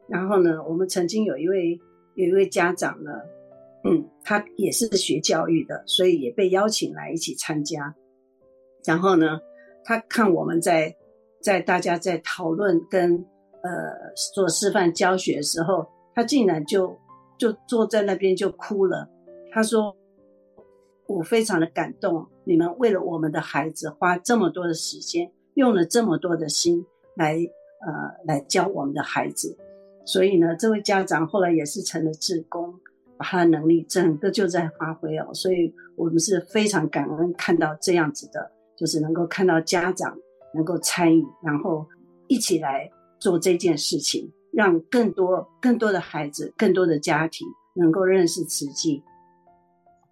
[0.08, 1.76] 然后呢，我们曾经有一位
[2.14, 3.10] 有一位家长呢，
[3.82, 7.92] 嗯，他也是学教育的，所以也被邀请来一起参加。
[8.84, 9.40] 然后呢，
[9.82, 10.94] 他看我们在
[11.42, 13.12] 在大家在讨论跟
[13.64, 13.70] 呃
[14.32, 15.84] 做示范教学的时候，
[16.14, 16.96] 他竟然就
[17.36, 19.10] 就坐在那边就哭了。
[19.52, 19.92] 他说
[21.10, 26.86] ：“我非常的感动，你们为了我们的孩子花这么多的时间，用了这么多的心
[27.16, 29.58] 来呃来教我们的孩子。”
[30.06, 32.72] 所以呢，这位家长后来也是成了志工，
[33.16, 35.34] 把他的能力整个就在发挥哦。
[35.34, 40.16] 所以我们是非常感恩看到这样子的，就是能够看到家长
[40.54, 41.84] 能够参与，然后
[42.28, 42.88] 一起来
[43.18, 49.02] 做这件事情，让更多更多的孩子、更多的家庭能够认识慈济。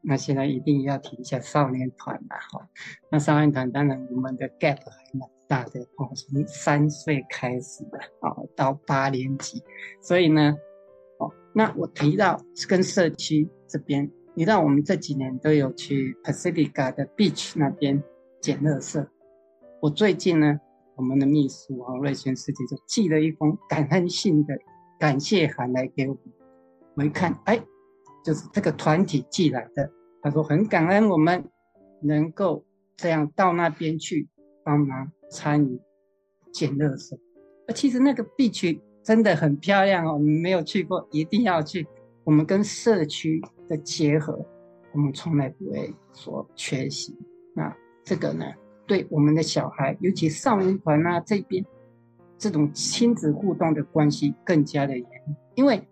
[0.01, 2.69] 那现在一定要提一下少年团了哈。
[3.11, 9.63] 那少年团当然我们的 gap 还蛮大的哦，从三岁开始的哦，到八年级，
[10.01, 10.57] 所以呢，
[11.19, 18.03] 哦，那我提到跟社区这边，你知道我们这几年都有去 Pacifica 的 Beach 那边
[18.41, 19.07] 捡垃圾。
[19.81, 20.61] 我最近呢，
[20.97, 24.59] 我们的秘书啊瑞璇师姐就寄了一封感恩信的
[24.99, 26.23] 感谢函来给我们。
[26.95, 27.61] 我一看，哎，
[28.29, 31.43] 就是这个团体寄来的，他说很感恩我们
[32.03, 32.63] 能够
[32.95, 34.29] 这样到那边去
[34.63, 35.11] 帮忙。
[35.31, 35.79] 参与
[36.51, 37.15] 捡垃圾，
[37.75, 41.87] 其实那个 b 区真的很漂亮哦，我们没有去过一定要去。
[42.25, 44.43] 我们跟社区的结合，
[44.95, 47.15] 我们从来不会说缺席。
[47.55, 47.71] 那
[48.03, 48.47] 这个呢，
[48.87, 51.63] 对我们的小孩，尤其少年团啊这边，
[52.39, 55.07] 这种亲子互动的关系更加的严，
[55.57, 55.87] 因为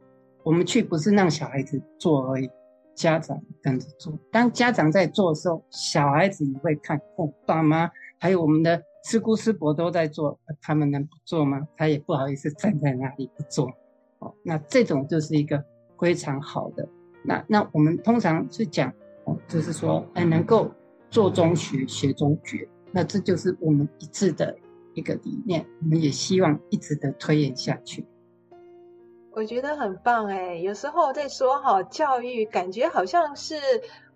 [0.46, 2.48] 我们去不是让小孩子做而已，
[2.94, 4.16] 家长跟着做。
[4.30, 7.90] 当家长在做的时候，小孩子也会看哦，爸妈
[8.20, 8.80] 还有我们的。
[9.08, 11.66] 师姑师伯都在做，他们能不做吗？
[11.76, 13.72] 他也不好意思站在那里不做。
[14.18, 15.64] 哦，那这种就是一个
[16.00, 16.88] 非常好的。
[17.24, 18.92] 那那我们通常是讲，
[19.24, 20.70] 哦，就是说，哎，能够
[21.08, 22.68] 做中学，学中觉。
[22.90, 24.56] 那这就是我们一致的
[24.94, 25.64] 一个理念。
[25.82, 28.04] 我们也希望一直的推演下去。
[29.36, 33.54] 我觉得很棒哎，有时候在说好教育，感觉好像是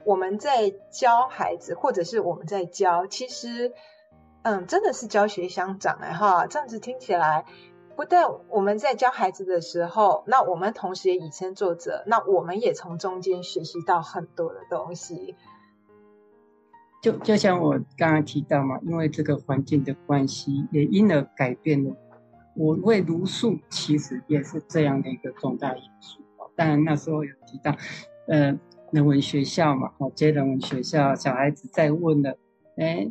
[0.07, 3.73] 我们在教孩子，或者是我们在教，其实。
[4.43, 7.45] 嗯，真的是教学相长哎哈，这样子听起来，
[7.95, 15.37] 不但我们在教孩子的时候，那我们同时也以身作则，那我们也从中间学习到很多的东西。
[17.03, 21.95] 就就像我刚刚提到嘛，因为这个环境的关系，也因而改变了。
[22.61, 26.21] 我为茹素，其实也是这样的一个重大因素。
[26.55, 27.75] 当然那时候有提到，
[28.29, 28.55] 呃，
[28.93, 32.37] 人文学校嘛，哦，接人文学校，小孩子在问了，
[32.77, 33.11] 哎。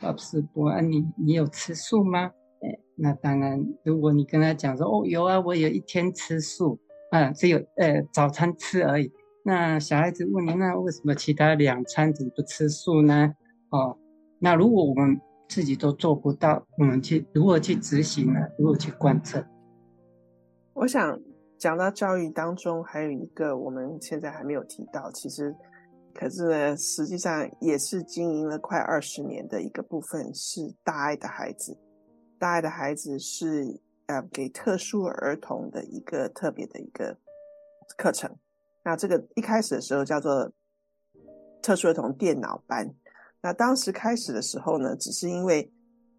[0.00, 2.30] 老师伯啊，你你有吃素吗？
[2.60, 6.78] 哎，那当然，如果你跟他讲说，哦，有啊，我有一天吃素，
[7.10, 9.10] 啊，只有呃早餐吃而已。
[9.42, 13.34] 那小孩子问你，那为什么其他两餐怎么不吃素呢？
[13.70, 13.96] 哦，
[14.38, 15.18] 那如果我们
[15.48, 18.40] 自己都做不到，我们去如何去执行呢？
[18.58, 19.44] 如何去贯彻？
[20.74, 21.18] 我想
[21.58, 25.54] 讲到教育当中，还有一个我们现在还没有提到，其实。
[26.18, 31.76] 可是呢，实际上也是经营了快二十年的一个部分，是大爱的孩子。
[32.38, 37.18] 大爱的孩子是呃给特殊儿童的一个特别的一个
[37.98, 38.34] 课程。
[38.82, 40.50] 那这个一开始的时候叫做
[41.60, 42.94] 特殊儿童电脑班。
[43.40, 45.70] 那当时开始的时候呢，只是因为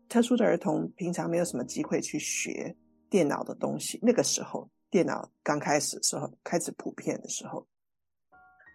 [0.07, 2.76] 特殊的儿童平常没有什么机会去学
[3.09, 3.99] 电脑的东西。
[4.01, 7.65] 那个时候电脑刚开始的时候，开始普遍的时候。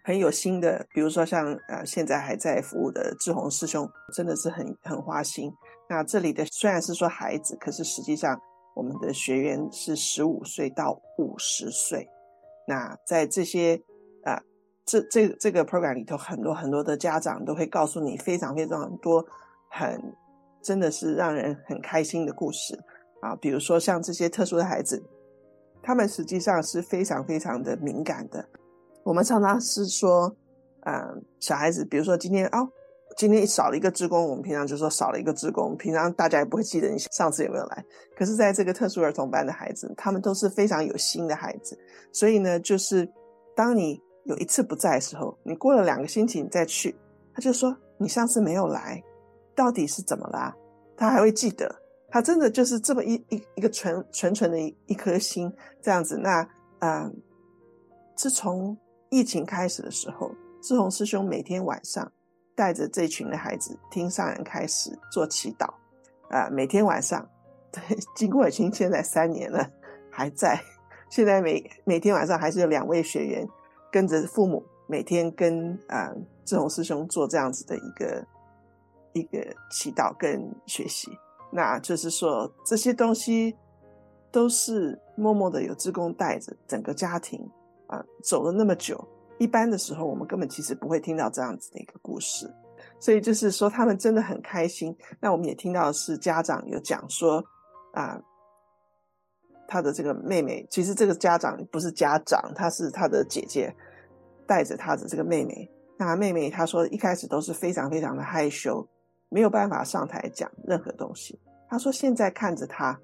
[0.05, 5.49] 很有心的，比如说像呃现在还在服务的志宏师兄，真的是很很花心。
[5.89, 8.37] 那这里的虽然是说孩子，可是实际上
[8.75, 12.05] 我们的学员是十五岁到五十岁。
[12.67, 13.81] 那在这些、
[14.85, 19.25] 这这这个 program 里头很多很多的家长都会告诉你非常非常多
[19.69, 19.97] 很
[20.61, 22.77] 真的是让人很开心的故事
[23.21, 25.01] 啊，比如说像这些特殊的孩子，
[25.81, 28.45] 他们实际上是非常非常的敏感的。
[29.03, 30.33] 我们常常是说，
[30.85, 32.67] 嗯，小孩子，比如说今天哦，
[33.17, 37.85] 今天少了一个职工，我们平常就说少了一个职工，平常大家也不会记得你上次有没有来。
[38.17, 41.77] 可是在这个特殊儿童班的孩子，他们都是非常有心的孩子，
[42.11, 43.09] 所以呢，就是
[43.55, 44.01] 当你。
[44.25, 46.95] 有一次不在的时候，你过了两个星期你再去，
[47.33, 49.01] 他就说你上次没有来，
[49.55, 50.55] 到底是怎么啦？
[50.95, 51.73] 他还会记得，
[52.09, 55.51] 他真的就是这么一一一个纯纯纯的一一颗心
[55.81, 56.17] 这样子。
[56.17, 56.47] 那
[56.79, 57.09] 啊、
[58.15, 58.77] 自从
[59.09, 62.09] 疫情开始的时候，志宏师兄每天晚上
[62.55, 65.67] 带着这群的孩子听上人开始做祈祷
[66.29, 67.27] 啊、每天晚上，
[67.71, 67.81] 对，
[68.15, 69.69] 经过已经现在三年了，
[70.11, 70.59] 还在，
[71.09, 73.47] 现在每每天晚上还是有两位学员。
[73.93, 76.11] 跟着父母每天跟啊
[76.45, 78.25] 志宏师兄做这样子的一个
[79.13, 79.37] 一个
[79.69, 81.11] 祈祷跟学习，
[81.51, 83.55] 那就是说这些东西
[84.31, 87.39] 都是默默的有志工带着整个家庭
[87.85, 88.99] 啊走了那么久，
[89.37, 92.51] 一般的时候我们根本其实不会听到这样子的一个故事，
[92.99, 94.97] 所以就是说他们真的很开心。
[95.19, 97.43] 那我们也听到是家长有讲说
[97.93, 98.19] 啊。
[99.67, 103.73] 他的这个妹妹，其实这个家长不是家长，他是他的姐姐
[104.45, 105.69] 带着他的这个妹妹。
[105.97, 108.85] 那妹妹她说一开始都是非常非常的害羞，
[109.29, 111.39] 没有办法上台讲任何东西。
[111.69, 112.99] 她说现在看着他，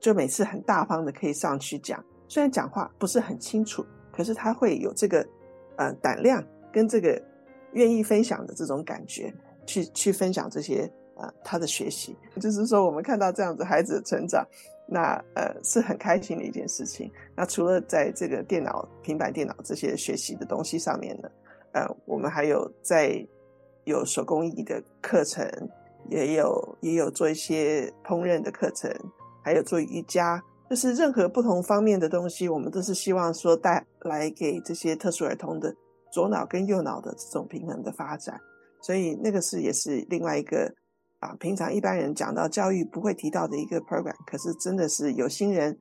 [0.00, 5.26] 就每次很大方的可以上去讲，虽然讲话不是很清楚，可是他会有这个
[5.76, 6.42] 呃胆量
[6.72, 7.20] 跟这个
[7.72, 9.34] 愿意分享的这种感觉，
[9.66, 12.16] 去去分享这些呃他的学习。
[12.40, 14.46] 就是说我们看到这样子孩子的成长。
[14.90, 17.12] 那呃是很开心的一件事情。
[17.36, 21.28] 那除了在这个电脑、平板电脑这些学习的东西上面呢，
[21.72, 23.22] 呃，我们还有在
[23.84, 25.46] 有手工艺的课程，
[26.08, 28.90] 也有也有做一些烹饪的课程，
[29.44, 35.74] 还有做瑜伽，就是任何不同方面的东西，我们都是希望说带来给这些特殊儿童的
[36.10, 38.40] 左脑跟右脑的这种平衡的发展。
[38.80, 40.72] 所以那个是也是另外一个。
[41.20, 45.76] 啊，平常一般人讲到教育不会提到的一个 program，可是真的是有心人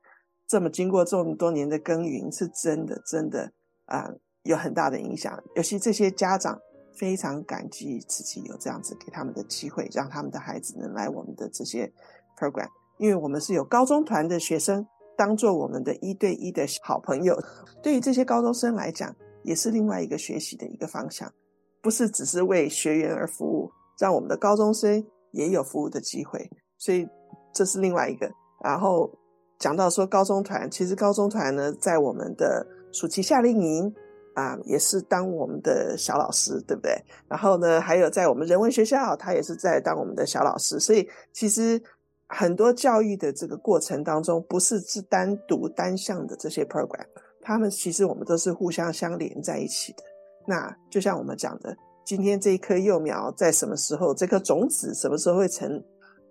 [0.47, 3.51] 这么经过这么多年的耕耘，是真的真的
[3.85, 4.09] 啊，
[4.43, 5.39] 有很大的影响。
[5.55, 6.57] 尤其这些家长
[6.97, 11.91] 非常感激自己有这样子给他们的机会，让他们的孩子能来我们的这些
[12.35, 12.67] program，
[12.97, 14.83] 因为我们是有高中团的学生
[15.15, 17.39] 当做我们的一对一的好朋友，
[17.83, 21.31] 对于这些高中生来讲，也是另外一个学习的一个方向，
[21.79, 23.69] 不是只是为学员而服务，
[23.99, 25.05] 让我们的高中生。
[25.31, 27.07] 也有服务的机会，所以
[27.53, 28.29] 这是另外一个。
[28.63, 29.11] 然后
[29.59, 33.93] 讲到说高中团，其实高中团呢，在我们的暑期夏令营
[34.33, 36.95] 啊，也是当我们的小老师，对不对？
[37.27, 40.79] 然后呢，还有在我们人文学校，他也是在当我们的小老师。
[40.79, 41.81] 所以其实
[42.27, 47.05] 很多教育的这个过程当中，不是是单独单向的这些 program，
[47.41, 50.03] 他们其实我们都是互相相连在一起的。
[50.47, 51.75] 那就像我们讲的。
[52.07, 54.13] 今天这一棵幼苗在什么时候？
[54.13, 55.83] 这颗种子什么时候会成、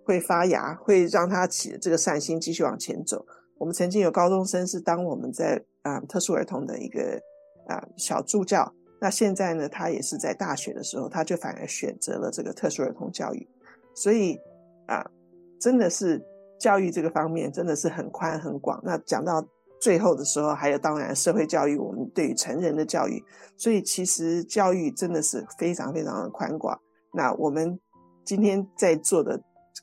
[0.03, 3.23] 会发芽，会让它起这个善心继续往前走？
[3.59, 7.21] 我们曾经有高中生是当我们在啊、特殊儿童的一个
[7.67, 13.47] 啊、小助教，那现在呢，他也是在大学的时候，他就反而选择了这个特殊儿童教育。
[13.93, 14.35] 所以
[14.87, 15.05] 啊，
[15.61, 16.19] 真的是
[16.59, 18.81] 教育这个方面真的是很宽很广。
[18.83, 19.47] 那讲到。
[19.79, 23.23] 最后的时候，还有当然社会教育，我们对于成人的教育，
[23.55, 26.79] 所以其实教育真的是非常非常的宽广。
[27.13, 27.79] 那我们
[28.25, 29.39] 今天在座的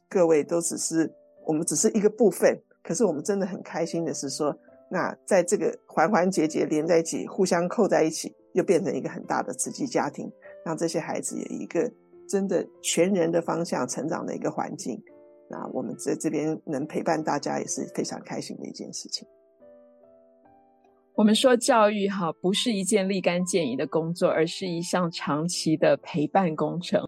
[0.08, 1.10] 各位都只是
[1.46, 4.56] 我们只是一个部分，可是我们真的很开心的是说，
[4.90, 10.30] 那在这个环环节节连在一起，互相扣在一起，又变成一个很大的慈济家庭，
[10.64, 11.90] 让这些孩子有一个
[12.28, 15.00] 真的全人的方向成长的一个环境。
[15.48, 19.26] 那我们在这边能陪伴大家，也是非常开心的一件事情。
[21.16, 27.00] 我们说教育哈，不是一件立竿见影的工作，而是一项长期的陪伴工程。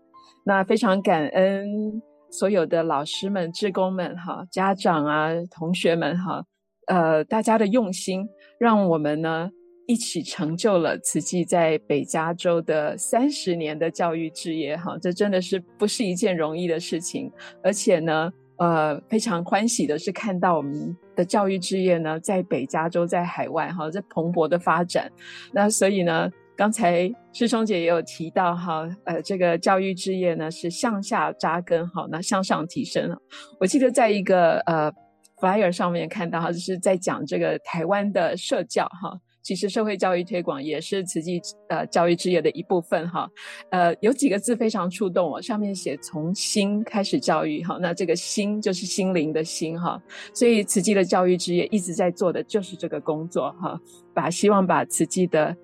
[0.45, 2.01] 那非常感恩
[2.31, 6.41] 所有的老师们、志工们哈、家长啊、同学们哈，
[6.87, 8.25] 呃，大家的用心，
[8.61, 9.51] 让我们呢
[9.89, 14.97] 一起成就了慈济在北加州的三十年的教育事业哈。
[15.03, 17.29] 这真的是不是一件容易的事情，
[17.61, 18.33] 而且呢。
[18.59, 25.11] 呃，非常欢喜的是看到我们的教育志业呢，在北加州，在海外哈，在蓬勃的发展。
[25.53, 33.15] 那所以呢，刚才师兄姐也有提到哈，呃，这个教育志业呢是向下扎根哈，那向上提升。
[33.61, 34.91] 我记得在一个呃
[35.39, 43.31] flyer 上面看到哈，就是在讲这个台湾的社教哈，其实社会教育推广也是慈济呃教育事业的一部分哈。
[43.71, 50.03] 呃，有几个字非常触动我，上面写从心开始教育哈，那这个心就是心灵的心哈。
[50.35, 53.79] 所以慈济的教育事业一直在做的就是这个工作哈，
[54.13, 55.57] 把希望把慈济的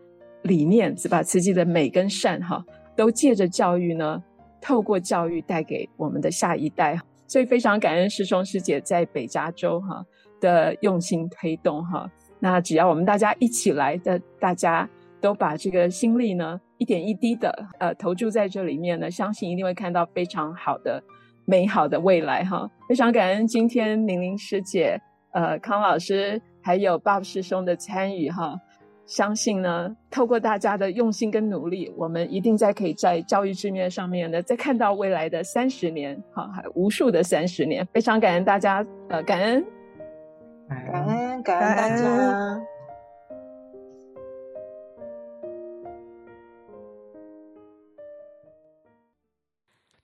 [0.42, 2.64] 理念，是把慈济的美跟善哈，
[2.96, 4.22] 都借着教育呢，
[4.60, 6.96] 透过教育带给我们的下一代。
[7.26, 10.04] 所以非常感恩师兄师姐在北加州哈
[10.40, 12.08] 的用心推动哈。
[12.44, 14.88] 那只要我们大家一起来的，大家
[15.20, 21.00] 都把这个心力呢，一点一滴的呃投注在这里面呢，相信一定会看到非常好的、
[21.44, 22.68] 美好的未来哈。
[22.88, 28.58] 非常感恩今天玲玲师姐、呃康老师还有 Bob 师兄的参与哈。
[29.06, 37.86] 相信呢，透过大家的用心跟努力，我们一定在可以在教育之面上面呢，再看到未来的三十年哈，还无数的三十年。
[37.92, 39.64] 非常感恩大家，呃，感恩。
[40.72, 42.60] 感恩感恩大家。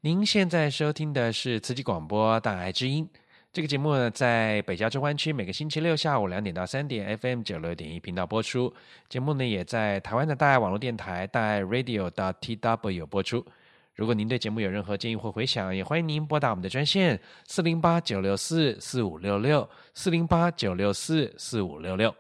[0.01, 3.09] 您现在收听的是慈济广播《大爱之音》
[3.51, 8.73] 这个节目呢，在北加州湾区每个星期六下午两点到三点，FM 九六点一频道播出。
[9.09, 13.45] 节目呢，也在台湾的大爱网络电台大爱 Radio 到 TW 有播出。
[13.99, 22.15] 如果您对节目有任何建议或回想，也欢迎您拨打我们的专线四零八九六四四五六六四零八九六四四五六六。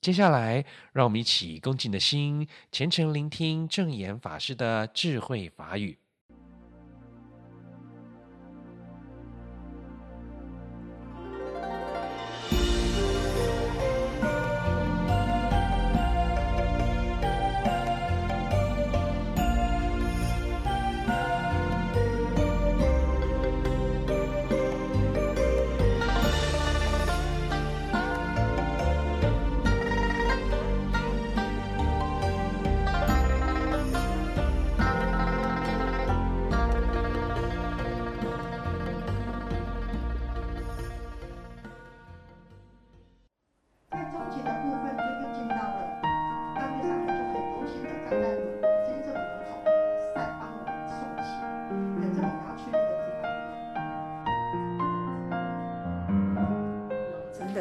[0.00, 5.96] 接下来，让我们一起恭敬的心，虔诚聆听正言法师的智慧法语。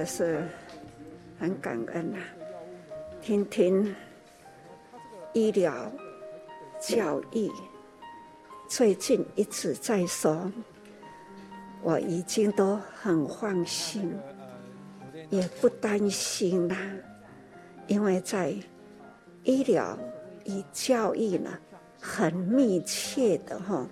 [0.05, 0.43] 是
[1.39, 2.19] 很感恩啊！
[3.21, 3.95] 听听
[5.33, 5.91] 医疗
[6.79, 7.51] 教育，
[8.67, 10.51] 最近一直在说，
[11.81, 14.13] 我已经都很放心，
[15.29, 16.77] 也不担心啦。
[17.87, 18.53] 因为在
[19.43, 19.97] 医疗
[20.45, 21.51] 与教育呢，
[21.99, 23.87] 很密切的哈，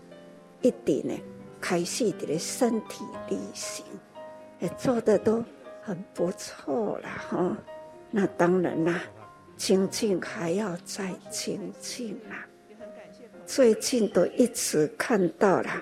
[0.62, 1.14] 一点呢，
[1.60, 3.86] 开始的身体力行，
[4.60, 5.44] 也做的都。
[5.88, 7.58] 很不错了哈，
[8.12, 9.02] 那当然啦，
[9.56, 12.46] 精进还要再精进啦。
[13.46, 15.82] 最近都一直看到了，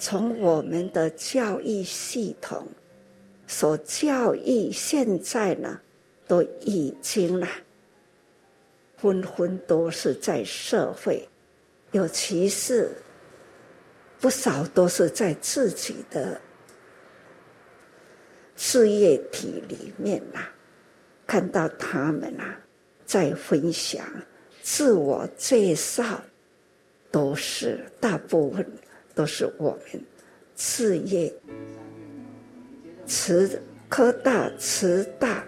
[0.00, 2.66] 从我们的教育系统
[3.46, 5.80] 所教育，现在呢，
[6.26, 7.46] 都已经了，
[8.96, 11.28] 纷纷都是在社会，
[11.92, 12.90] 尤其是
[14.18, 16.40] 不少都是在自己的。
[18.56, 20.52] 事业体里面呐、啊，
[21.26, 22.60] 看到他们呐、啊，
[23.04, 24.04] 在分享
[24.62, 26.22] 自我介绍，
[27.10, 28.66] 都是大部分
[29.14, 30.02] 都是我们
[30.56, 31.32] 事业
[33.06, 35.44] 慈科大慈大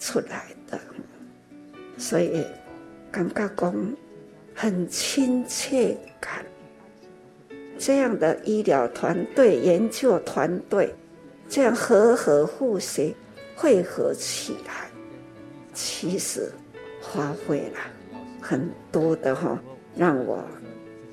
[0.00, 0.80] 出来的，
[1.96, 2.44] 所以
[3.10, 3.96] 感觉讲
[4.54, 6.44] 很亲切感。
[7.78, 10.94] 这样的医疗团队、研究团队。
[11.52, 13.14] 这样和和互协
[13.54, 14.88] 汇合起来，
[15.74, 16.50] 其实
[17.02, 17.78] 发挥了
[18.40, 19.62] 很多的哈，
[19.94, 20.42] 让我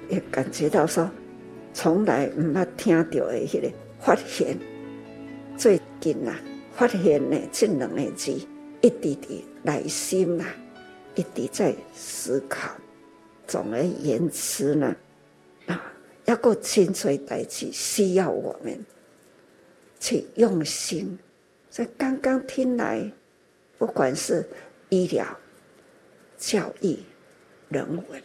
[0.07, 1.11] 也感觉到说，
[1.73, 3.69] 从来唔捌听到的迄个
[3.99, 4.57] 发现，
[5.57, 6.33] 最近啊
[6.71, 8.31] 发现呢这两个字，
[8.79, 10.47] 一直的内心啊，
[11.15, 12.71] 一直在思考。
[13.45, 14.95] 总而言之呢，
[15.65, 15.83] 啊，
[16.25, 18.79] 一个真多代志需要我们。
[19.99, 21.19] 去用心，
[21.69, 23.11] 所以刚刚听来，
[23.77, 24.47] 不管是
[24.87, 25.37] 医疗、
[26.37, 26.97] 教育、
[27.67, 28.23] 人文，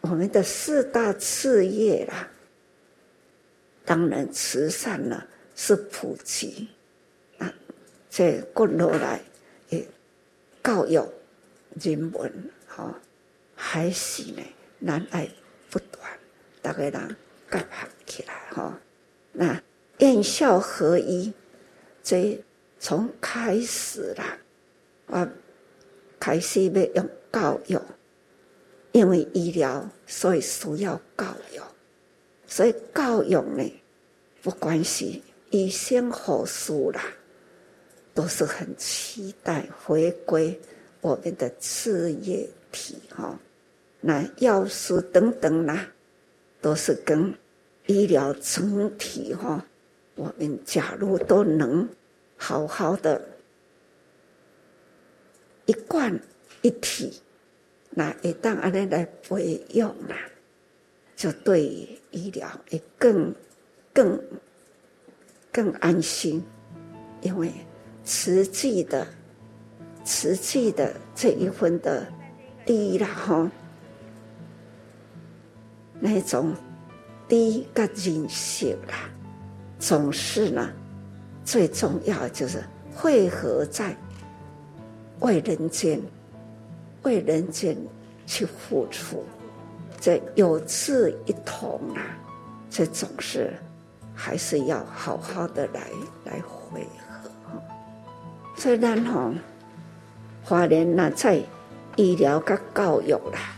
[0.00, 2.28] 我们的四大事业啦，
[3.84, 5.22] 当然慈善呢
[5.54, 6.68] 是普及
[7.36, 7.54] 啊，
[8.08, 9.20] 这过落来
[9.68, 9.86] 也
[10.64, 10.98] 教育、
[11.78, 12.98] 人文，哈，
[13.54, 14.42] 还是呢
[14.78, 15.28] 难爱
[15.68, 16.02] 不断，
[16.62, 17.16] 大家人
[17.50, 17.66] 结合
[18.06, 18.80] 起来，哈，
[19.32, 19.62] 那。
[19.98, 21.32] 院校合一，
[22.02, 22.38] 这
[22.78, 24.38] 从开始啦，
[25.06, 25.28] 我
[26.20, 27.78] 开始要用教育，
[28.92, 31.60] 因为医疗，所以需要教育。
[32.46, 33.82] 所以教育呢，
[34.40, 35.04] 不管是
[35.50, 37.02] 医生、护士啦，
[38.14, 40.58] 都是很期待回归
[41.00, 43.38] 我们的事业体哈。
[44.00, 45.88] 那药师等等啦，
[46.60, 47.34] 都是跟
[47.86, 49.64] 医疗整体哈。
[50.18, 51.88] 我们假如都能
[52.36, 53.22] 好好的，
[55.64, 56.20] 一贯
[56.60, 57.22] 一体，
[57.90, 60.16] 那一旦安尼来培用啦，
[61.14, 63.32] 就对医疗也更
[63.92, 64.20] 更
[65.52, 66.42] 更安心，
[67.20, 67.52] 因为
[68.04, 69.06] 实际的
[70.04, 72.04] 实际的这一份的
[72.66, 73.48] 第一啦哈，
[76.00, 76.52] 那种
[77.28, 79.08] 第一个认识啦。
[79.78, 80.68] 总是呢，
[81.44, 82.62] 最重要就是
[82.94, 83.96] 汇合在
[85.20, 86.00] 为人间、
[87.02, 87.76] 为人间
[88.26, 89.24] 去付出，
[90.00, 92.02] 这有志一同啊，
[92.68, 93.52] 这总是
[94.14, 95.82] 还是要好好的来
[96.24, 97.30] 来汇合。
[98.56, 99.32] 虽然哈，
[100.42, 101.40] 华联呢在
[101.94, 103.54] 医疗跟教育啦，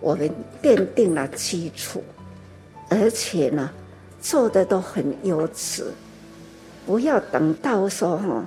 [0.00, 0.28] 我们
[0.60, 2.02] 奠定了基础，
[2.90, 3.70] 而且呢。
[4.22, 5.84] 做的都很优质，
[6.86, 8.46] 不要等到说哈，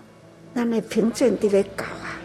[0.54, 2.18] 那那评鉴都在搞啊，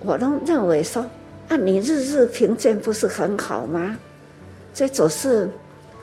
[0.00, 1.02] 我都认为说，
[1.48, 3.96] 啊你日日评鉴不是很好吗？
[4.74, 5.48] 这总是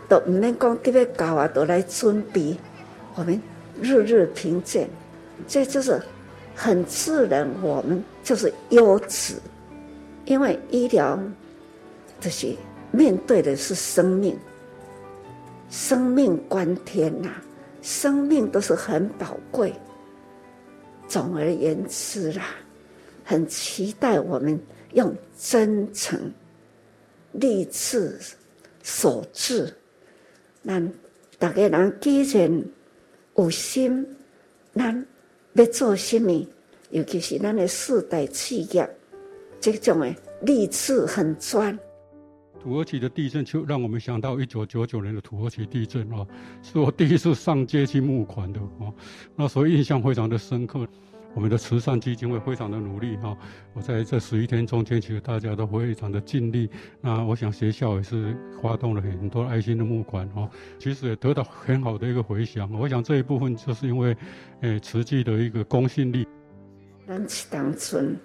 [0.09, 2.57] 都唔能讲都在搞啊，都来准备
[3.13, 3.39] 我们
[3.79, 4.87] 日日评鉴，
[5.47, 6.01] 这就是
[6.55, 9.35] 很自然，我们就是优质，
[10.25, 11.19] 因为医疗
[12.19, 12.55] 这些
[12.91, 14.35] 面对的是生命。
[15.69, 17.43] 生命关天呐、啊，
[17.81, 19.73] 生命都是很宝贵。
[21.07, 22.55] 总而言之啦，
[23.23, 24.59] 很期待我们
[24.93, 26.31] 用真诚、
[27.33, 28.17] 立志、
[28.83, 29.73] 所志，
[30.63, 30.91] 让
[31.39, 32.63] 大家人既然
[33.35, 34.05] 有心，
[34.73, 35.05] 咱
[35.53, 36.45] 要做什么？
[36.89, 38.89] 尤其是咱的世代企业，
[39.59, 41.77] 这种的立志很专。
[42.61, 46.27] 土耳其的地震就让我们想到一九九九年的土耳其地震哦，
[46.61, 48.93] 是我第一次上街去募款的哦，
[49.35, 50.87] 那所以印象非常的深刻。
[51.33, 53.37] 我们的慈善基金会非常的努力哈，
[53.73, 56.67] 我在这十一天中间，其实大家都非常的尽力。
[56.99, 60.49] 那我想学校也是发动了很多爱心的募款哦，
[60.79, 62.71] 其实也得到很好的一个回响。
[62.73, 64.17] 我想这一部分就是因为
[64.61, 66.27] 诶慈济的一个公信力。
[67.05, 68.17] 咱当村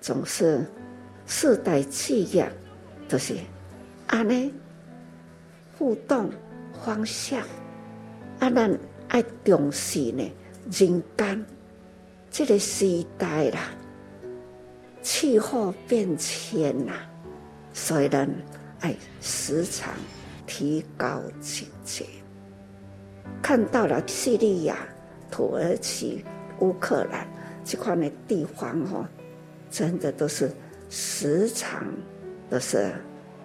[0.00, 0.66] 总是
[1.26, 2.50] 世代企业
[3.08, 3.36] 都、就是。
[4.08, 4.52] 安尼
[5.76, 6.30] 互动
[6.82, 7.40] 方向，
[8.40, 8.78] 啊，咱
[9.08, 10.32] 爱重视呢
[10.70, 11.46] 人间，
[12.30, 13.60] 这个时代啦，
[15.02, 16.92] 气候变迁呐，
[17.74, 18.26] 所以咱
[18.80, 19.92] 爱时常
[20.46, 22.06] 提高警觉。
[23.42, 24.74] 看到了叙利亚、
[25.30, 26.24] 土耳其、
[26.60, 27.28] 乌克兰
[27.62, 29.06] 这块的地方哦，
[29.70, 30.50] 真的都是
[30.88, 31.84] 时常
[32.48, 32.90] 都是。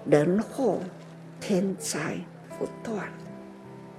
[0.09, 0.79] 人祸、
[1.39, 2.17] 天灾
[2.59, 3.07] 不断，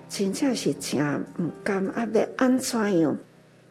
[0.08, 1.00] 真正是真
[1.38, 2.06] 唔甘啊！
[2.12, 3.16] 要安怎样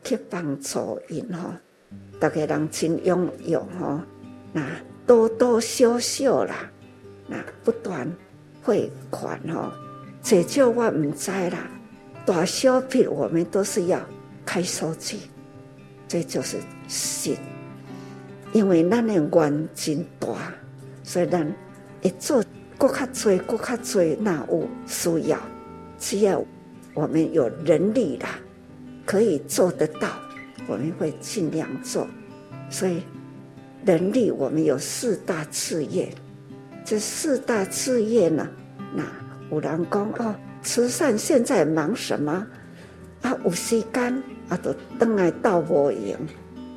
[0.03, 1.51] 去帮助因吼？
[2.19, 3.99] 大家人真踊跃吼，
[4.51, 4.65] 那
[5.05, 6.71] 多多少少啦，
[7.27, 8.11] 那不断
[8.63, 9.71] 汇款吼，
[10.21, 11.69] 这就我唔知啦。
[12.25, 13.99] 大小笔我们都是要
[14.45, 15.17] 开收据，
[16.07, 16.57] 这就是
[16.88, 17.38] 信，
[18.53, 20.27] 因为咱的愿真大，
[21.03, 21.53] 所以咱。
[22.04, 22.43] 一做
[22.78, 25.39] 更较多，更较多，那有需要，
[25.97, 26.43] 只要
[26.93, 28.30] 我们有能力啦，
[29.06, 30.10] 可以做得到，
[30.68, 32.08] 我们会尽量做。
[32.70, 33.01] 所以，
[33.86, 36.14] 能力我们有四大志业，
[36.84, 38.47] 这四大志业呢，
[38.95, 39.04] 那
[39.49, 42.45] 有人讲哦，慈善现在忙什么？
[43.22, 46.18] 啊，有时间啊，都等来到我营，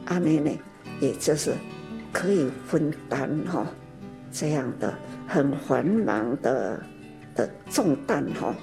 [0.05, 0.51] 安尼呢，
[1.01, 1.53] 也就是
[2.13, 3.67] 可以分担哈、哦，
[4.31, 4.95] 这样的。
[5.27, 6.81] 很繁忙的
[7.35, 8.55] 的重担吼，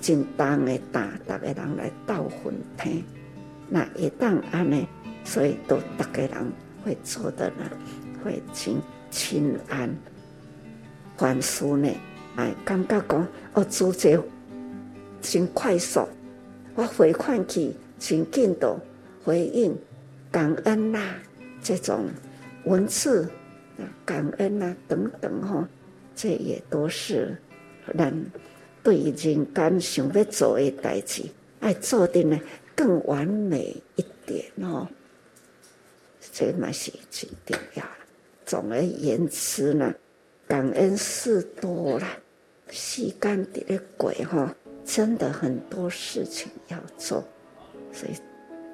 [0.00, 2.88] 真重的担，大家人来倒分担。
[3.68, 4.88] 那一旦安尼，
[5.24, 6.52] 所以都大家人
[6.84, 7.70] 会做的呢，
[8.24, 8.74] 会真
[9.10, 9.94] 心安。
[11.16, 11.88] 凡事呢，
[12.36, 14.18] 哎，感觉讲哦，做这
[15.20, 16.08] 真快速，
[16.74, 18.74] 我回款去真紧的
[19.22, 19.76] 回应
[20.32, 21.14] 感恩呐、啊，
[21.62, 22.06] 这种
[22.64, 23.28] 文字。
[24.04, 25.64] 感恩啊，等等吼，
[26.14, 27.36] 这也都是
[27.86, 28.26] 人
[28.82, 31.24] 对人间想要做的代志，
[31.60, 32.38] 爱做的呢
[32.74, 34.88] 更完美一点哦。
[36.32, 37.84] 这嘛是很重要。
[38.46, 39.94] 总而言之呢，
[40.46, 42.06] 感恩事多了，
[42.70, 44.54] 时间的咧过哈，
[44.84, 47.22] 真的很多事情要做，
[47.92, 48.12] 所以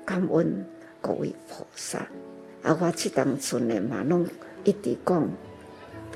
[0.04, 0.64] 感恩
[1.00, 1.98] 各位菩萨。
[2.62, 4.26] 啊，我这当阵呢嘛，拢
[4.66, 5.30] 一直讲，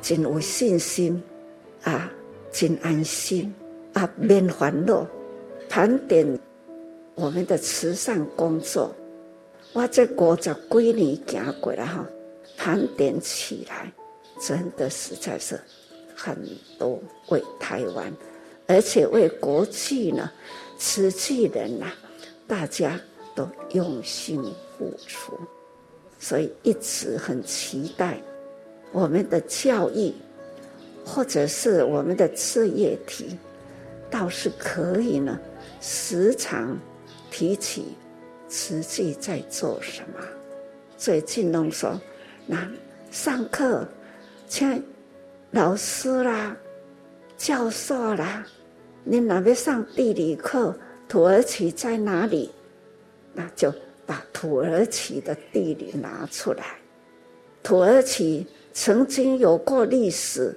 [0.03, 1.23] 真有信心
[1.85, 2.11] 啊，
[2.51, 3.55] 真安心
[3.93, 5.07] 啊，免烦恼。
[5.69, 6.27] 盘点
[7.15, 8.93] 我们的慈善工作，
[9.73, 12.05] 我这五十几年行过来哈，
[12.57, 13.93] 盘点起来，
[14.41, 15.61] 真的实在是
[16.17, 16.37] 很
[16.77, 18.13] 多为台湾，
[18.67, 20.29] 而且为国际呢，
[20.77, 21.87] 慈济人呐，
[22.49, 22.99] 大家
[23.37, 24.43] 都用心
[24.77, 25.39] 付出，
[26.19, 28.21] 所以一直很期待
[28.93, 30.13] 我们的教育，
[31.05, 33.39] 或者是我们的事业体，
[34.11, 35.39] 倒是可以呢。
[35.81, 36.79] 时常
[37.31, 37.97] 提起
[38.49, 40.21] 实际在做什么？
[40.99, 41.99] 最近拢说，
[42.47, 42.71] 那
[43.11, 43.89] 上课
[44.47, 44.85] 请
[45.53, 46.57] 老师啦、
[47.39, 48.45] 教授啦，
[49.05, 50.77] 你哪边上地理课？
[51.09, 52.51] 土耳其在哪里？
[53.33, 53.73] 那就
[54.07, 56.65] 把土耳其的地理拿出来。
[57.63, 60.55] 土耳其曾经有过历史，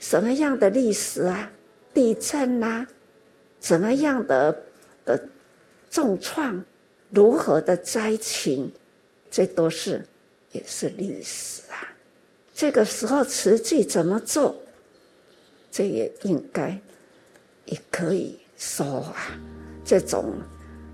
[0.00, 1.50] 什么样的历史啊？
[1.94, 2.86] 地震呐、啊？
[3.58, 4.56] 怎么样的
[5.06, 5.18] 呃
[5.90, 6.62] 重创，
[7.10, 8.70] 如何的灾情，
[9.30, 10.04] 这都是
[10.52, 11.88] 也是历史啊。
[12.54, 14.54] 这个时候慈济怎么做，
[15.70, 16.78] 这也应该
[17.64, 19.38] 也可以说啊。
[19.84, 20.34] 这种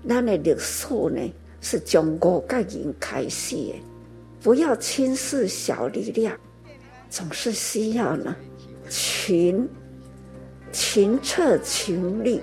[0.07, 3.75] 咱的历史呢，是从五个人开始的，
[4.41, 6.37] 不要轻视小力量，
[7.13, 8.35] 总是需要呢
[8.89, 9.69] 群
[10.71, 12.41] 群策群力。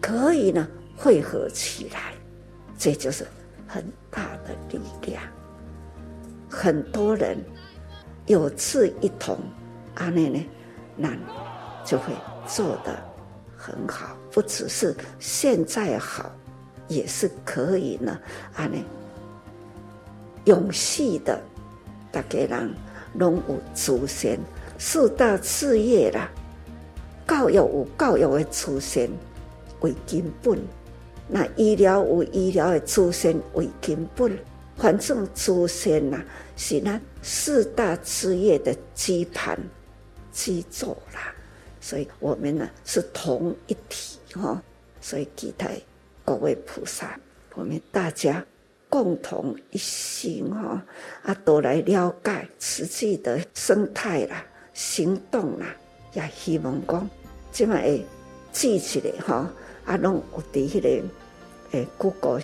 [0.00, 0.66] 可以呢，
[0.96, 2.14] 汇合起来，
[2.78, 3.26] 这就是
[3.66, 5.22] 很大的力量。
[6.48, 7.36] 很多人
[8.24, 9.36] 有志一同，
[9.96, 10.46] 阿内呢，
[10.96, 11.10] 那
[11.84, 12.14] 就会
[12.46, 12.96] 做得
[13.58, 14.16] 很好。
[14.30, 16.30] 不只是现在好，
[16.88, 18.18] 也是可以呢，
[18.54, 18.82] 阿内
[20.46, 21.38] 永续的。
[22.12, 22.74] 大家人
[23.18, 24.38] 拢有出现，
[24.78, 26.30] 四大事业啦，
[27.26, 29.10] 教育有教育的出现。
[29.80, 30.58] 为根本，
[31.28, 34.36] 那医疗有医疗的出现为根本，
[34.74, 36.18] 反正出现呐
[36.56, 39.58] 是那四大事业的基盘
[40.32, 41.34] 基座啦，
[41.78, 44.60] 所以我们呢是同一体哈，
[45.02, 45.78] 所以期待
[46.24, 47.20] 各位菩萨，
[47.54, 48.42] 我们大家
[48.88, 50.82] 共同一心哈，
[51.22, 55.66] 啊都来了解实际的生态啦、行动啦，
[56.12, 57.08] 也希望讲
[57.52, 58.04] 这么诶
[58.52, 59.50] 记起来哈。
[59.84, 60.88] 啊，拢有伫迄个
[61.70, 62.40] 诶各个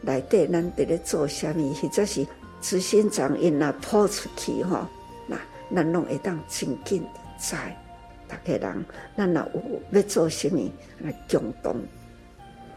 [0.00, 2.26] 内底，咱伫咧做啥物，或者是
[2.62, 4.86] 执行长因若抛出去吼，
[5.26, 5.38] 那
[5.74, 7.54] 咱拢会当真紧的知，
[8.26, 8.84] 大家人，
[9.16, 11.76] 咱若有要做啥物，来共同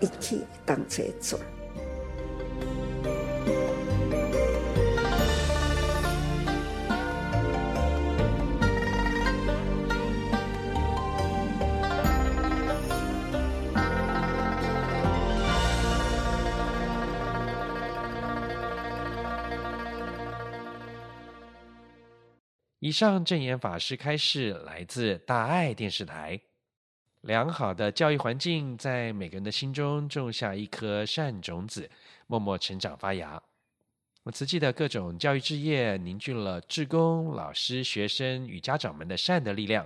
[0.02, 1.40] 一起同齐做。
[22.90, 26.40] 以上证言法师开示来自大爱电视台。
[27.22, 31.88] 良好的教育环境在每个人的心中种下一颗善种子，
[32.26, 33.40] 默默成长发芽。
[34.24, 39.86] 我慈济的各种教育事业凝聚了志工、老师、学生与家长们的善的力量，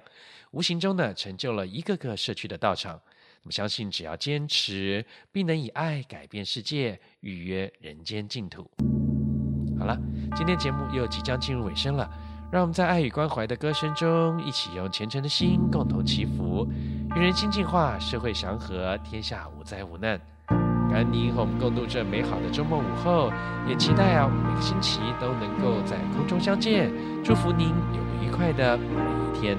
[0.52, 2.94] 无形中呢成就了一个个社区的道场。
[2.94, 8.72] 我们相信，只要坚持，必能以爱改变世界，预约人间净土。
[9.78, 10.00] 好了，
[10.38, 12.10] 今天节目又即将进入尾声了。
[12.54, 16.68] 让我们在爱与关怀的歌声中，一起用虔诚的心共同祈福，
[17.16, 20.22] 与人心净化，社会祥和，天下无灾无难。
[20.88, 23.32] 感恩您和我们共度这美好的周末午后，
[23.68, 26.92] 也期待啊，我们每个星期都能够在空中相见。
[27.24, 29.58] 祝福您有个愉快的每一天。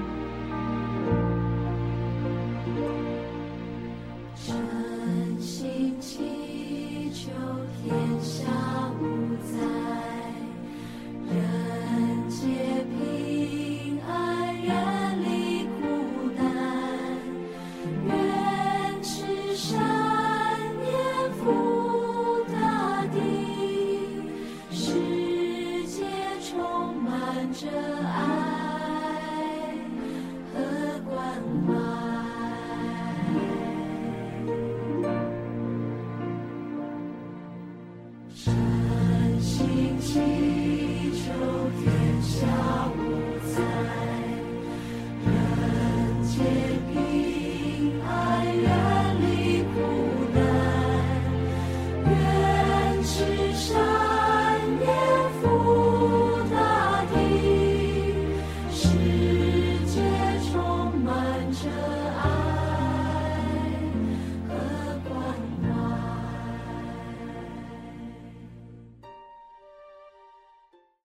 [4.37, 7.29] 真心祈求
[7.83, 8.54] 天下。